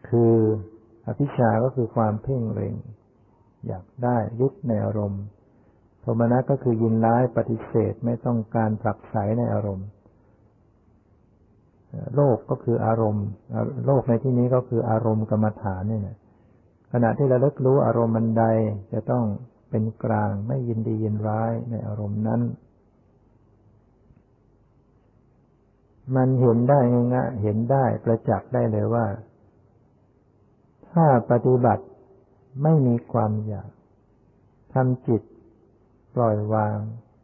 [0.08, 0.34] คือ
[1.06, 2.74] อภิชาก็คือความเพ่งเร็ง
[3.66, 5.24] อยากได้ยึดในอารมณ์
[6.02, 9.88] โทมนัสก็คือยินร้ายปฏิเสธไม่ต้องการผลักไสในอารมณ์
[12.14, 13.26] โลกก็คืออารมณ์
[13.86, 16.16] โลกในที่นี้ก็คืออารมณ์กรรมฐานนี่นะ
[16.92, 18.44] ขณะที่เราเลิกรู้อารมณ์มันใด
[18.92, 19.24] จะต้อง
[19.70, 22.40] เป็นกลางไม่ยินดียินร้ายในอารมณ์นั้น
[26.16, 26.78] มันเห็นได้
[27.14, 29.06] ง่ายๆเห็นได้ประจักษ์ได้เลยว่า
[30.90, 31.84] ถ้าปฏิบัติ
[32.62, 33.70] ไม่มีความอยาก
[34.72, 35.22] ทำจิต
[36.14, 36.76] ปล่อยวาง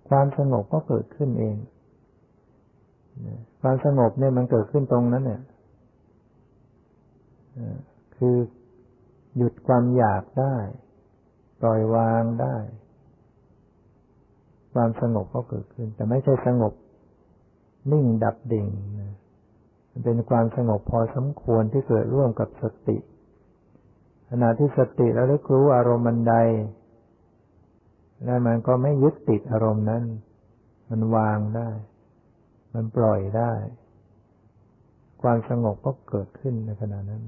[0.09, 1.57] ความสงบก็เกิดขึ้นเอง
[3.61, 5.43] ความสงบเนี่ยมันเกิดขึ้นตรงนั้น เนี่ย
[8.17, 8.37] คือ
[9.37, 10.55] หยุดความอยากได้
[11.61, 12.57] ปล่อยวางได้
[14.73, 16.73] ความสงบก็เกิดขึ้น แต่ไม่ใช่สงบ
[17.93, 18.67] นิ่งดับดิ่ง
[19.01, 19.15] นะ
[19.91, 22.97] มันเป็นความสงบพอสมควรที่เกิดร่วมกับสติ
[24.31, 26.37] ขณะที่สติแล้วรู้อารมณ์ใด
[28.25, 30.05] แล้วมันก็ไม่ยึดติดอารมณ์นั้น
[30.91, 31.71] มันวางได้
[32.75, 33.53] มันปล่อยได้
[35.23, 37.23] ความสงบก็เกิดขึ้นในขณะนั้น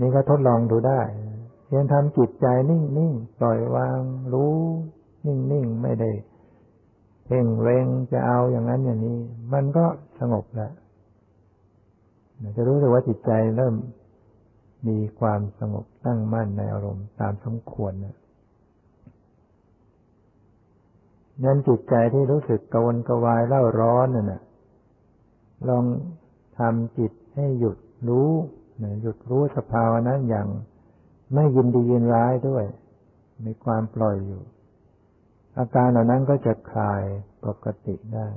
[0.00, 1.00] นี่ก็ทดลองดูได้
[1.66, 4.00] เพียงทำจิตใจนิ่งนิ่งปล่อยวาง
[4.32, 4.56] รู้
[5.26, 6.10] นิ่งนิ่งไม่ได้
[7.26, 9.18] เพ่งเร่งจะเอาอย่างนั้นอย่างนี้
[9.52, 9.84] มันก็
[10.20, 10.72] สงบแล้ว
[12.56, 13.74] จะรู้สึกว่าจิตใจเริ่ม
[14.88, 18.16] มีความสงบตั้งมั่นในอารมณ์ตามสมควรนะ
[21.44, 24.42] ยันจิตใจที่รู้สึกกวนกวายเล่าร้อนน่ะนะ
[25.68, 25.84] ลอง
[26.58, 27.78] ทำจิตให้หยุด
[28.08, 28.30] รู้
[29.02, 30.48] หยุดรู้สภาวะนั้นอย่าง
[31.34, 32.64] ไม่ยินดียินร้ายด้วย
[33.46, 34.42] มีความปล่อยอยู่
[35.58, 37.02] อาการเหล่านั้นก็จะคลาย
[37.44, 38.28] ปกติได้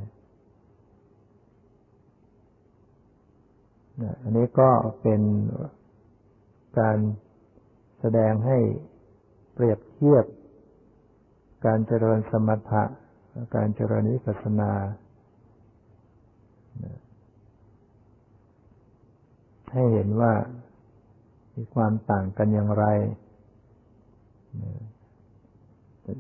[4.24, 4.70] อันนี้ก็
[5.02, 5.22] เป็น
[6.80, 6.98] การ
[8.00, 8.58] แสดงให้
[9.54, 10.26] เปรียบเทียบ
[11.66, 12.84] การเจริญสมถะ
[13.56, 14.72] การเจริญวิปัสสนา
[19.74, 20.34] ให้เห็นว่า
[21.56, 22.86] มีความต่างกันอย่างไร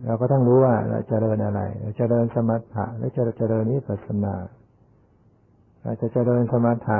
[0.05, 4.35] เราก็ต้องรู้ว่าเราจเจริญอะไร เราจเจริญสมถะหรือจะเจริญนิพพานา
[5.83, 6.99] เราจะเจริญสมถะ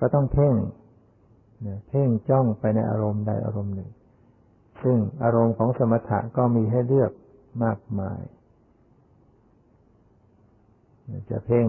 [0.00, 0.54] ก็ต้องเพ่ง
[1.88, 3.90] เพ่งจ้องไปในอารมณ์ใดอารมณ์หนึ่ง
[4.82, 7.12] ซึ่งอารมณ์ของสมถะก็มีให้เลือก
[7.64, 8.20] มากมาย
[11.30, 11.66] จะเพ่ง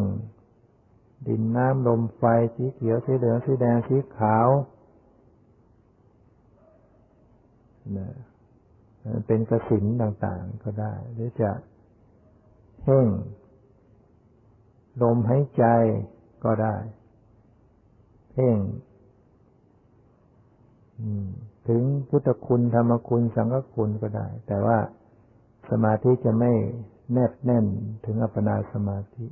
[1.28, 2.24] ดินน้ำลมไฟ
[2.56, 4.48] สีเขียวสีเหลืองสีแดงสีขาว
[7.98, 8.10] นะ
[9.28, 11.52] เป็นกระสินต่างๆก็ได้ หรือจะ
[12.82, 13.08] เพ่ง
[15.02, 15.66] ลมหายใจ
[16.44, 16.76] ก็ได้
[18.32, 18.58] เพ่ง
[21.70, 24.78] ถึงพุทธคุณธรรมคุณสังฆคุณก็ได้ แต่ว่า
[25.70, 26.52] สมาธิจะไม่
[27.14, 27.66] แนบแน่น
[28.06, 29.26] ถึงอัปปนาสมาธิ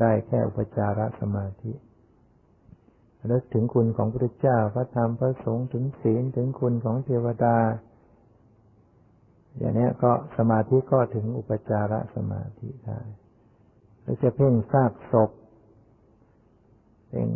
[0.00, 1.72] ได้แค่อุปจารสมาธิ
[3.28, 7.56] แล้วถึงคุณของพระเจ้าพระธรรมพระสงฆ์ถึงศีลถึงคุณของเทวดา
[9.58, 13.00] อย่างนี้ก็สมาธิก็ถึงอุปจารสมาธิได้
[14.02, 15.30] แล้วจะเพ่งซากศพ
[17.08, 17.28] เพ่ง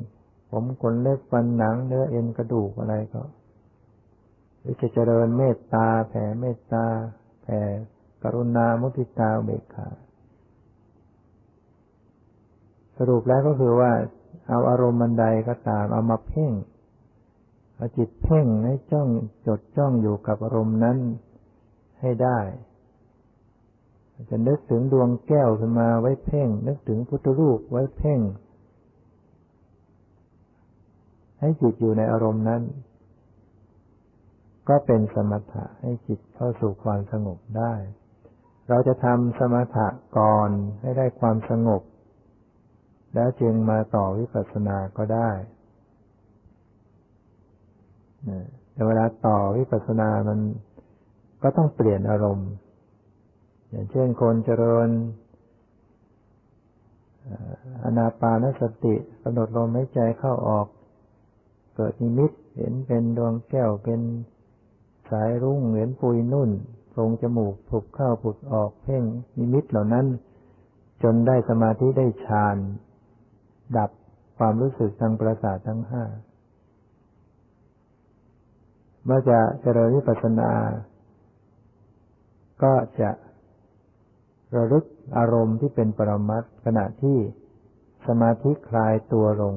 [0.50, 3.22] ผมขนเล็บฟันหนังเนื้อเอ็นกระดูกอะไรก็
[4.66, 6.84] รือจะเจริญเมตตา แผ่เมตตา
[7.42, 7.60] แผ่
[8.22, 9.88] กรุณา มุทิตาเบกขา
[12.96, 13.92] สรุปแล้วก็คือว่า
[14.48, 16.52] เอาอารมณ์บันไดก็ตาม เอามาเพ่ง
[17.76, 19.08] เอาจิตเพ่งให้จ้อง
[19.46, 20.98] จดจ้องอยู่กับอารมณ์นั้น
[22.00, 22.38] ให้ได้
[24.30, 28.20] จะนึกถึงดวงแก้วขึ้นมาไว้เพ่ง นึกถึงพุทธรูปไว้เพ่ง
[31.40, 32.62] ให้จิตอยู่ในอารมณ์นั้น
[34.68, 37.72] ก็เป็นสมถะให้จิตเข้าสู่ความสงบได้
[38.68, 39.88] เราจะทำสมถะ
[40.18, 40.50] ก่อน
[40.80, 41.82] ให้ได้ความสงบ
[43.14, 45.30] แล้วจึงมาต่อวิปัสสนาก็ได้
[48.72, 50.38] แต่เวลาต่อวิปัสสนามัน
[51.42, 52.50] ก็ต้องเปลี่ยนอารมณ์
[53.70, 54.88] อย่างเช่นคนเจริญ
[57.84, 60.66] อนาปานสติกำหนดลมหายใจเข้าออก
[61.74, 64.00] เกิดนิมิตเห็นเป็นดวงแก้วเป็น
[65.10, 66.50] สายรุ่งเหมือนปุยนุ่น
[66.90, 69.02] โพรงจมูกผุบเข้าผุดออกเพ่ง
[69.38, 70.06] นิมิตเหล่านั้น
[71.02, 72.56] จนได้สมาธิได้ฌาน
[73.76, 73.90] ดับ
[74.38, 76.04] ความรู้สึกทางประสาททั้งห้า
[79.04, 80.50] เมื่อจะเจริญวิปัสสนา
[82.62, 83.10] ก็จะ
[84.56, 84.84] ระลึก
[85.16, 87.18] อารมณ์ที่เป็นปรมัตขณะที่
[88.06, 89.54] สมาธิคลายตัวลง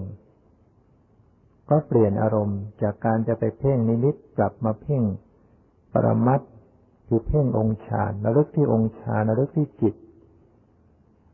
[1.70, 5.04] ก็เปลี่ยนอารมณ์จากการจะไปเพ่งนิมิตกลับมาเพ่ง
[5.94, 6.42] ปรมัต
[7.08, 9.96] คือเพ่งองค์ฌานระลึกที่องค์ฌานระลึกที่จิต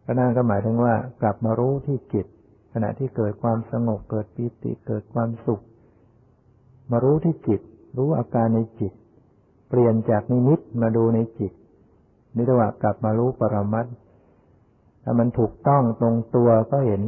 [0.03, 2.25] ก็นั่นก็หมายถึงว่ากลับมารู้ที่จิต
[2.73, 5.63] ขณะที่เกิดความสงบเกิดปิติเกิดความสุข
[6.91, 7.61] มารู้ที่จิต
[7.97, 8.93] รู้อาการในจิต
[9.69, 11.51] เปลี่ยนจากนิมิตมาดูในจิต
[12.35, 13.85] นี่รียกว่ากลับมารู้ปรมัต
[15.03, 17.03] ถ้ามันถูกต้องตรงตัวก็เห็น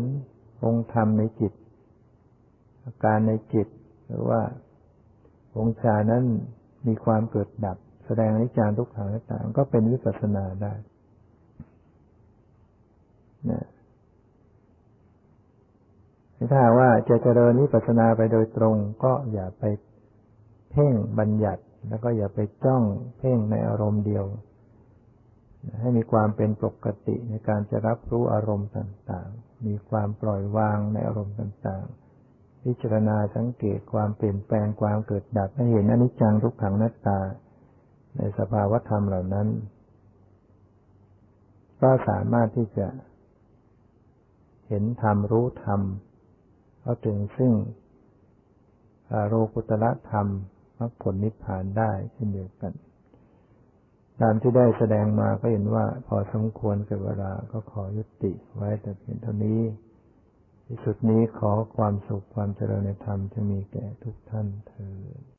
[0.66, 1.54] องค์ธรรมในจิต
[2.86, 3.68] อาการในจิต
[4.08, 4.41] หรือว่า
[5.58, 6.26] องค์ฌานนั้น
[6.88, 10.73] มีความเกิดดับ แสดงอนิจจังทุกขังต่างก็เป็นวิปัสสนาได้
[13.49, 13.65] นะ
[16.51, 19.63] ถ้าว่าจะเจริญวิปัสสนาไปโดยตรง ก็อย่าไป
[20.71, 22.83] เพ่งบัญญัติ แล้วก็อย่าไปจ้อง
[23.17, 24.25] เพ่งในอารมณ์เดียว
[25.79, 32.07] ให้มีความเป็นปกติในการจะรับรู้อารมณ์ต่างๆ มีความปล่อยวางในอารมณ์ต่างๆ
[32.64, 37.20] พิจารณาสังเกตความเปลี่ยนแปลงความเกิดดับให้เห็นอนิจจังทุกขังนัตตา
[38.16, 39.47] ในสภาวธรรมเหล่านั้น
[41.82, 42.88] ก็สามารถที่จะ
[44.68, 45.82] เห็นธรรมรู้ธรรม
[46.82, 47.53] เข้าถึงซึ่ง
[49.28, 50.28] โลกุตละธรรม
[50.80, 52.74] มรรคผลนิพพานได้เช่นเดียวกัน
[54.22, 59.60] ตามที่ได้แสดงมาก็เห็นว่าพอสมควรกับเวลาก็ขอยุติไว้แต่เพียงเท่านี้
[60.68, 64.88] ที่สุดนี้ขอความสุขความเจริญในธรรมจะมีแก่ทุกท่านเถิ
[65.22, 65.36] ด